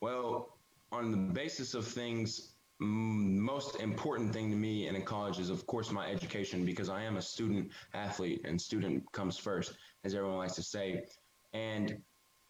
Well, 0.00 0.58
on 0.90 1.12
the 1.12 1.16
basis 1.16 1.74
of 1.74 1.86
things 1.86 2.54
mm, 2.82 3.36
most 3.36 3.80
important 3.80 4.32
thing 4.32 4.50
to 4.50 4.56
me 4.56 4.88
in 4.88 4.96
a 4.96 5.00
college 5.00 5.38
is 5.38 5.50
of 5.50 5.64
course 5.66 5.92
my 5.92 6.10
education 6.10 6.64
because 6.64 6.88
i 6.88 7.00
am 7.00 7.16
a 7.16 7.22
student 7.22 7.70
athlete 7.94 8.40
and 8.44 8.60
student 8.60 9.04
comes 9.12 9.36
first 9.36 9.74
as 10.02 10.16
everyone 10.16 10.38
likes 10.38 10.56
to 10.56 10.64
say 10.64 11.04
and 11.52 11.96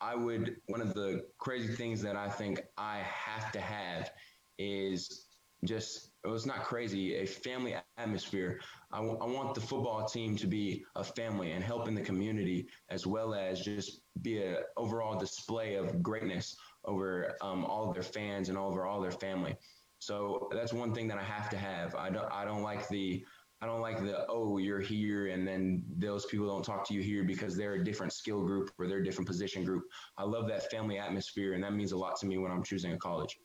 i 0.00 0.14
would 0.14 0.56
one 0.68 0.80
of 0.80 0.94
the 0.94 1.26
crazy 1.36 1.74
things 1.74 2.00
that 2.00 2.16
i 2.16 2.30
think 2.30 2.62
i 2.78 2.98
have 2.98 3.52
to 3.52 3.60
have 3.60 4.10
is 4.58 5.26
just 5.64 6.09
it 6.24 6.28
was 6.28 6.46
not 6.46 6.64
crazy 6.64 7.16
a 7.16 7.26
family 7.26 7.76
atmosphere 7.98 8.60
I, 8.92 8.96
w- 8.98 9.18
I 9.20 9.26
want 9.26 9.54
the 9.54 9.60
football 9.60 10.06
team 10.06 10.36
to 10.36 10.46
be 10.46 10.84
a 10.96 11.04
family 11.04 11.52
and 11.52 11.62
help 11.64 11.88
in 11.88 11.94
the 11.94 12.02
community 12.02 12.68
as 12.90 13.06
well 13.06 13.34
as 13.34 13.60
just 13.60 14.02
be 14.22 14.42
a 14.42 14.60
overall 14.76 15.18
display 15.18 15.74
of 15.76 16.02
greatness 16.02 16.56
over 16.84 17.36
um, 17.42 17.64
all 17.64 17.88
of 17.88 17.94
their 17.94 18.02
fans 18.02 18.48
and 18.48 18.58
over 18.58 18.86
all 18.86 19.00
their 19.00 19.12
family 19.12 19.56
so 20.00 20.48
that's 20.50 20.72
one 20.72 20.94
thing 20.94 21.08
that 21.08 21.18
I 21.18 21.22
have 21.22 21.50
to 21.50 21.58
have. 21.58 21.94
I 21.94 22.08
don't 22.08 22.30
I 22.32 22.44
don't 22.44 22.62
like 22.62 22.88
the 22.88 23.24
I 23.60 23.66
don't 23.66 23.82
like 23.82 24.00
the 24.00 24.26
oh 24.30 24.56
you're 24.56 24.80
here 24.80 25.28
and 25.28 25.46
then 25.46 25.84
those 25.98 26.24
people 26.24 26.46
don't 26.48 26.64
talk 26.64 26.88
to 26.88 26.94
you 26.94 27.02
here 27.02 27.22
because 27.22 27.54
they're 27.54 27.74
a 27.74 27.84
different 27.84 28.14
skill 28.14 28.42
group 28.42 28.70
or 28.78 28.88
they're 28.88 28.98
a 28.98 29.04
different 29.04 29.28
position 29.28 29.62
group. 29.62 29.84
I 30.16 30.24
love 30.24 30.48
that 30.48 30.70
family 30.70 30.98
atmosphere 30.98 31.52
and 31.52 31.62
that 31.62 31.74
means 31.74 31.92
a 31.92 31.98
lot 31.98 32.16
to 32.20 32.26
me 32.26 32.38
when 32.38 32.50
I'm 32.50 32.64
choosing 32.64 32.92
a 32.94 32.98
college. 32.98 33.38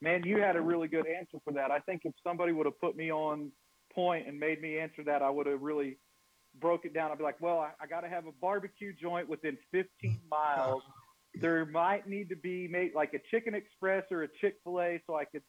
Man, 0.00 0.22
you 0.24 0.38
had 0.38 0.56
a 0.56 0.60
really 0.60 0.88
good 0.88 1.06
answer 1.06 1.38
for 1.44 1.52
that. 1.54 1.70
I 1.70 1.80
think 1.80 2.02
if 2.04 2.14
somebody 2.22 2.52
would 2.52 2.66
have 2.66 2.78
put 2.80 2.96
me 2.96 3.10
on 3.10 3.50
point 3.92 4.28
and 4.28 4.38
made 4.38 4.60
me 4.60 4.78
answer 4.78 5.02
that, 5.04 5.22
I 5.22 5.30
would 5.30 5.46
have 5.46 5.60
really 5.60 5.98
broke 6.60 6.84
it 6.84 6.94
down. 6.94 7.10
I'd 7.10 7.18
be 7.18 7.24
like, 7.24 7.40
well, 7.40 7.58
I, 7.58 7.70
I 7.82 7.86
got 7.86 8.02
to 8.02 8.08
have 8.08 8.26
a 8.26 8.32
barbecue 8.40 8.92
joint 8.92 9.28
within 9.28 9.56
15 9.72 10.20
miles. 10.30 10.82
there 11.34 11.64
might 11.66 12.08
need 12.08 12.28
to 12.28 12.36
be 12.36 12.68
made 12.68 12.92
like 12.94 13.14
a 13.14 13.18
chicken 13.30 13.54
express 13.54 14.04
or 14.10 14.22
a 14.22 14.28
Chick 14.40 14.56
fil 14.64 14.80
A 14.80 15.02
so 15.06 15.16
I 15.16 15.24
could 15.24 15.42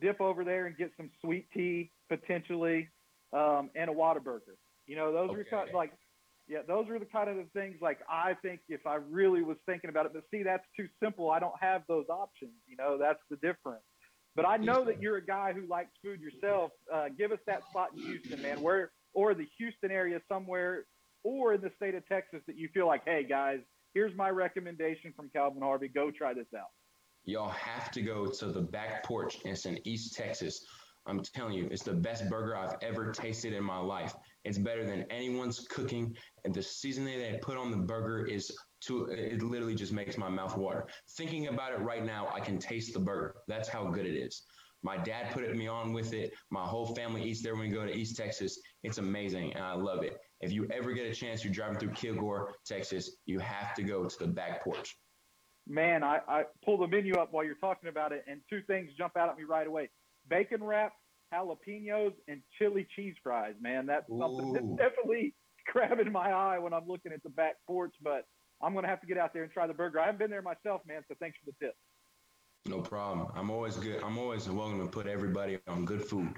dip 0.00 0.20
over 0.20 0.44
there 0.44 0.66
and 0.66 0.76
get 0.76 0.90
some 0.96 1.10
sweet 1.20 1.48
tea 1.52 1.90
potentially, 2.08 2.88
um, 3.32 3.70
and 3.74 3.90
a 3.90 3.92
Whataburger. 3.92 4.56
You 4.86 4.96
know, 4.96 5.12
those 5.12 5.30
okay. 5.30 5.40
are 5.40 5.44
kind 5.44 5.68
of 5.68 5.74
like, 5.74 5.92
yeah, 6.48 6.60
those 6.66 6.88
are 6.88 6.98
the 6.98 7.06
kind 7.06 7.28
of 7.28 7.36
the 7.36 7.46
things 7.54 7.76
like 7.80 7.98
I 8.08 8.34
think 8.42 8.60
if 8.68 8.86
I 8.86 8.96
really 8.96 9.42
was 9.42 9.56
thinking 9.66 9.90
about 9.90 10.06
it, 10.06 10.12
but 10.14 10.24
see, 10.30 10.42
that's 10.42 10.64
too 10.76 10.88
simple. 11.02 11.30
I 11.30 11.38
don't 11.38 11.54
have 11.60 11.82
those 11.88 12.06
options. 12.08 12.52
You 12.66 12.76
know, 12.76 12.98
that's 12.98 13.20
the 13.30 13.36
difference. 13.36 13.82
But 14.34 14.46
I 14.46 14.56
know 14.56 14.84
that 14.84 15.02
you're 15.02 15.16
a 15.16 15.24
guy 15.24 15.52
who 15.52 15.66
likes 15.66 15.90
food 16.02 16.20
yourself. 16.20 16.70
Uh, 16.92 17.06
give 17.16 17.32
us 17.32 17.40
that 17.46 17.62
spot 17.70 17.88
in 17.96 18.02
Houston, 18.02 18.40
man, 18.40 18.60
where 18.60 18.92
or 19.14 19.34
the 19.34 19.46
Houston 19.58 19.90
area 19.90 20.20
somewhere, 20.28 20.84
or 21.24 21.54
in 21.54 21.60
the 21.60 21.72
state 21.76 21.94
of 21.94 22.06
Texas 22.06 22.40
that 22.46 22.56
you 22.56 22.68
feel 22.72 22.86
like, 22.86 23.02
hey 23.04 23.24
guys, 23.28 23.58
here's 23.94 24.14
my 24.16 24.30
recommendation 24.30 25.12
from 25.16 25.28
Calvin 25.34 25.62
Harvey. 25.62 25.88
Go 25.88 26.10
try 26.10 26.34
this 26.34 26.46
out 26.56 26.68
y'all 27.28 27.50
have 27.50 27.90
to 27.90 28.00
go 28.00 28.26
to 28.26 28.46
the 28.46 28.60
back 28.60 29.04
porch. 29.04 29.38
It's 29.44 29.66
in 29.66 29.78
East 29.86 30.16
Texas. 30.16 30.66
I'm 31.08 31.20
telling 31.20 31.54
you, 31.54 31.68
it's 31.70 31.82
the 31.82 31.94
best 31.94 32.28
burger 32.28 32.54
I've 32.56 32.76
ever 32.82 33.12
tasted 33.12 33.54
in 33.54 33.64
my 33.64 33.78
life. 33.78 34.14
It's 34.44 34.58
better 34.58 34.84
than 34.84 35.04
anyone's 35.10 35.66
cooking, 35.68 36.14
and 36.44 36.54
the 36.54 36.62
seasoning 36.62 37.18
they 37.18 37.38
put 37.40 37.56
on 37.56 37.70
the 37.70 37.78
burger 37.78 38.26
is 38.26 38.54
to 38.82 39.06
it 39.06 39.42
literally 39.42 39.74
just 39.74 39.92
makes 39.92 40.18
my 40.18 40.28
mouth 40.28 40.56
water. 40.56 40.86
Thinking 41.16 41.48
about 41.48 41.72
it 41.72 41.80
right 41.80 42.04
now, 42.04 42.28
I 42.32 42.40
can 42.40 42.58
taste 42.58 42.92
the 42.92 43.00
burger. 43.00 43.36
That's 43.48 43.68
how 43.68 43.86
good 43.86 44.06
it 44.06 44.14
is. 44.14 44.42
My 44.82 44.96
dad 44.96 45.32
put 45.32 45.56
me 45.56 45.66
on 45.66 45.92
with 45.92 46.12
it. 46.12 46.32
My 46.50 46.64
whole 46.64 46.94
family 46.94 47.24
eats 47.24 47.42
there 47.42 47.54
when 47.56 47.68
we 47.68 47.74
go 47.74 47.84
to 47.84 47.92
East 47.92 48.16
Texas. 48.16 48.60
It's 48.84 48.98
amazing, 48.98 49.54
and 49.54 49.64
I 49.64 49.72
love 49.72 50.04
it. 50.04 50.18
If 50.40 50.52
you 50.52 50.68
ever 50.72 50.92
get 50.92 51.06
a 51.06 51.14
chance, 51.14 51.42
you're 51.42 51.52
driving 51.52 51.78
through 51.78 51.92
Kilgore, 51.92 52.54
Texas, 52.64 53.16
you 53.26 53.40
have 53.40 53.74
to 53.74 53.82
go 53.82 54.04
to 54.04 54.18
the 54.18 54.28
back 54.28 54.62
porch. 54.62 54.96
Man, 55.66 56.04
I, 56.04 56.20
I 56.28 56.44
pulled 56.64 56.80
the 56.80 56.86
menu 56.86 57.14
up 57.14 57.32
while 57.32 57.44
you're 57.44 57.56
talking 57.56 57.88
about 57.88 58.12
it, 58.12 58.24
and 58.28 58.40
two 58.48 58.62
things 58.66 58.90
jump 58.96 59.16
out 59.16 59.28
at 59.28 59.36
me 59.36 59.44
right 59.44 59.66
away: 59.66 59.90
bacon 60.28 60.62
wrap, 60.62 60.92
jalapenos, 61.32 62.12
and 62.26 62.42
chili 62.58 62.86
cheese 62.94 63.14
fries. 63.22 63.54
Man, 63.60 63.86
that's 63.86 64.06
something 64.08 64.52
that's 64.52 64.90
definitely 64.90 65.34
grabbing 65.72 66.12
my 66.12 66.30
eye 66.30 66.58
when 66.58 66.72
I'm 66.72 66.86
looking 66.86 67.12
at 67.12 67.22
the 67.22 67.30
back 67.30 67.56
porch. 67.66 67.94
But 68.02 68.24
I'm 68.62 68.74
gonna 68.74 68.88
have 68.88 69.00
to 69.00 69.06
get 69.06 69.18
out 69.18 69.32
there 69.32 69.42
and 69.42 69.52
try 69.52 69.66
the 69.66 69.74
burger. 69.74 70.00
I 70.00 70.06
haven't 70.06 70.18
been 70.18 70.30
there 70.30 70.42
myself, 70.42 70.82
man. 70.86 71.02
So 71.08 71.14
thanks 71.20 71.38
for 71.44 71.50
the 71.50 71.66
tip. 71.66 71.74
No 72.66 72.80
problem. 72.80 73.28
I'm 73.34 73.50
always 73.50 73.76
good. 73.76 74.02
I'm 74.02 74.18
always 74.18 74.48
welcome 74.48 74.80
to 74.80 74.86
put 74.86 75.06
everybody 75.06 75.58
on 75.68 75.84
good 75.84 76.04
food. 76.04 76.34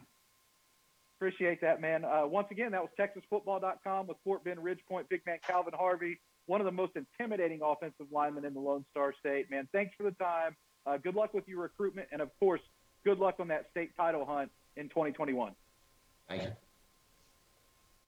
Appreciate 1.19 1.61
that, 1.61 1.81
man. 1.81 2.05
Uh, 2.05 2.27
once 2.27 2.49
again, 2.51 2.73
that 2.73 2.81
was 2.81 2.91
TexasFootball.com 2.99 4.07
with 4.07 4.17
Fort 4.25 4.45
Bend 4.45 4.59
Ridgepoint 4.59 5.09
big 5.11 5.21
man 5.27 5.39
Calvin 5.47 5.75
Harvey, 5.77 6.19
one 6.47 6.61
of 6.61 6.65
the 6.65 6.73
most 6.73 6.93
intimidating 6.97 7.61
offensive 7.63 8.07
linemen 8.11 8.45
in 8.45 8.55
the 8.55 8.61
Lone 8.61 8.85
Star 8.91 9.13
State. 9.19 9.51
Man, 9.51 9.69
thanks 9.73 9.93
for 9.97 10.05
the 10.05 10.13
time. 10.13 10.57
Uh, 10.87 10.97
good 10.97 11.15
luck 11.15 11.35
with 11.35 11.47
your 11.47 11.61
recruitment, 11.61 12.09
and 12.11 12.23
of 12.23 12.31
course, 12.39 12.63
good 13.05 13.19
luck 13.19 13.37
on 13.39 13.49
that 13.49 13.67
state 13.71 13.97
title 13.97 14.25
hunt 14.25 14.51
in 14.77 14.89
2021. 14.89 15.53
Thank 16.29 16.43
you. 16.43 16.49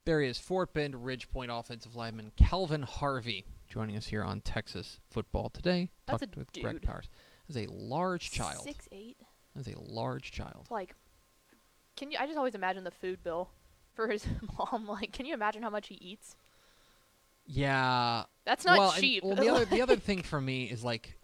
There 0.05 0.21
he 0.21 0.29
is, 0.29 0.39
Fort 0.39 0.75
Bend 0.75 0.95
Ridgepoint 0.95 1.49
offensive 1.57 1.95
lineman 1.95 2.33
Calvin 2.37 2.83
Harvey 2.83 3.45
joining 3.69 3.97
us 3.97 4.07
here 4.07 4.23
on 4.25 4.41
Texas 4.41 4.99
Football 5.11 5.49
today. 5.51 5.91
That's 6.07 6.23
a 6.23 6.27
Talked 6.27 6.37
with 6.39 6.53
Greg. 6.53 6.83
Powers. 6.83 7.09
As 7.49 7.57
a 7.57 7.67
large 7.71 8.31
child. 8.31 8.65
Six 8.65 8.89
eight. 8.91 9.17
As 9.59 9.69
a 9.69 9.75
large 9.79 10.33
child. 10.33 10.67
Like, 10.71 10.95
can 11.97 12.11
you? 12.11 12.17
I 12.19 12.27
just 12.27 12.37
always 12.39 12.55
imagine 12.55 12.83
the 12.85 12.91
food 12.91 13.23
bill 13.23 13.51
for 13.95 14.09
his 14.09 14.27
mom. 14.59 14.89
Like, 14.89 15.13
can 15.13 15.25
you 15.27 15.35
imagine 15.35 15.63
how 15.63 15.71
much 15.71 15.89
he 15.89 15.95
eats? 15.97 16.35
Yeah. 17.47 18.25
That's 18.45 18.65
not 18.65 18.79
well, 18.79 18.91
and- 18.93 19.01
cheap. 19.01 19.23
well, 19.25 19.37
the 19.37 19.49
other 19.49 19.65
the 19.65 19.83
other 19.83 19.97
thing 19.97 20.23
for 20.23 20.41
me 20.41 20.65
is 20.65 20.83
like, 20.83 21.17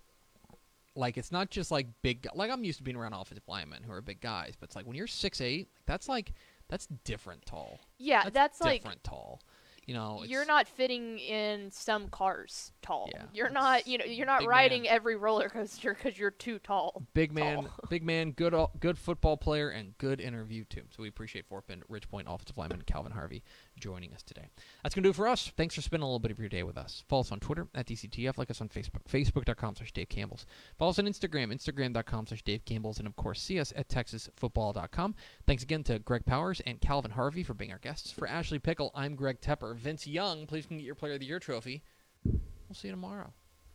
like 0.98 1.16
it's 1.16 1.32
not 1.32 1.50
just 1.50 1.70
like 1.70 1.87
big. 2.02 2.26
Like 2.34 2.50
I'm 2.50 2.64
used 2.64 2.78
to 2.78 2.84
being 2.84 2.96
around 2.96 3.12
offensive 3.12 3.44
linemen 3.46 3.82
who 3.82 3.92
are 3.92 4.02
big 4.02 4.20
guys, 4.20 4.54
but 4.58 4.68
it's 4.68 4.76
like 4.76 4.87
when 4.87 4.96
you're 4.96 5.06
six 5.06 5.40
eight, 5.40 5.68
that's 5.87 6.08
like 6.08 6.32
that's 6.68 6.87
different 7.04 7.46
tall. 7.46 7.80
yeah, 7.98 8.28
that's, 8.30 8.61
like 8.61 8.82
different 8.82 9.04
tall. 9.04 9.40
You 9.87 9.94
know, 9.94 10.22
you're 10.26 10.44
not 10.44 10.68
fitting 10.68 11.18
in 11.18 11.70
some 11.70 12.08
cars 12.08 12.72
tall. 12.82 13.08
Yeah, 13.11 13.22
you're 13.32 13.48
not, 13.48 13.87
you 13.87 13.96
know, 13.96 14.04
you're 14.04 14.26
not 14.26 14.44
riding 14.44 14.82
man. 14.82 14.92
every 14.92 15.16
roller 15.16 15.48
coaster 15.48 15.94
because 15.94 16.18
you're 16.18 16.30
too 16.30 16.58
tall. 16.58 17.04
Big 17.14 17.32
man, 17.32 17.62
tall. 17.62 17.70
big 17.88 18.04
man, 18.04 18.32
good, 18.32 18.54
good 18.80 18.98
football 18.98 19.38
player 19.38 19.70
and 19.70 19.96
good 19.96 20.20
interview 20.20 20.64
too. 20.64 20.82
So 20.90 21.02
we 21.02 21.08
appreciate 21.08 21.46
Fort 21.46 21.66
Bend 21.66 21.84
Ridgepoint 21.90 22.24
offensive 22.26 22.58
lineman 22.58 22.82
Calvin 22.82 23.12
Harvey 23.12 23.42
joining 23.78 24.12
us 24.12 24.22
today. 24.22 24.48
That's 24.82 24.94
gonna 24.94 25.04
do 25.04 25.10
it 25.10 25.16
for 25.16 25.28
us. 25.28 25.52
Thanks 25.56 25.74
for 25.74 25.80
spending 25.80 26.04
a 26.04 26.06
little 26.06 26.18
bit 26.18 26.30
of 26.30 26.38
your 26.38 26.48
day 26.48 26.62
with 26.62 26.76
us. 26.76 27.04
Follow 27.08 27.20
us 27.20 27.32
on 27.32 27.40
Twitter 27.40 27.68
at 27.74 27.86
DCTF. 27.86 28.38
Like 28.38 28.50
us 28.50 28.60
on 28.60 28.68
Facebook, 28.68 29.04
Facebook.com 29.10 29.76
slash 29.76 29.92
Dave 29.92 30.08
Campbell's. 30.08 30.46
Follow 30.78 30.90
us 30.90 30.98
on 30.98 31.06
Instagram, 31.06 31.52
Instagram.com 31.52 32.26
slash 32.26 32.42
Dave 32.42 32.64
Campbell's, 32.64 32.98
and 32.98 33.06
of 33.06 33.16
course 33.16 33.40
see 33.40 33.60
us 33.60 33.72
at 33.76 33.88
TexasFootball.com. 33.88 35.14
Thanks 35.46 35.62
again 35.62 35.84
to 35.84 35.98
Greg 35.98 36.24
Powers 36.24 36.60
and 36.66 36.80
Calvin 36.80 37.12
Harvey 37.12 37.42
for 37.42 37.54
being 37.54 37.72
our 37.72 37.78
guests. 37.78 38.10
For 38.10 38.26
Ashley 38.26 38.58
Pickle, 38.58 38.90
I'm 38.94 39.14
Greg 39.14 39.40
Tepper. 39.40 39.76
Vince 39.76 40.06
Young, 40.06 40.46
please 40.46 40.66
can 40.66 40.78
get 40.78 40.84
your 40.84 40.94
Player 40.94 41.14
of 41.14 41.20
the 41.20 41.26
Year 41.26 41.38
trophy. 41.38 41.82
We'll 42.24 42.74
see 42.74 42.88
you 42.88 42.92
tomorrow. 42.92 43.32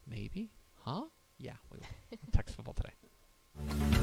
Maybe? 0.07 0.51
Huh? 0.85 1.03
Yeah, 1.37 1.53
we 1.71 1.79
will. 1.79 2.19
Texas 2.31 2.55
Football 2.55 2.75
today. 2.75 4.02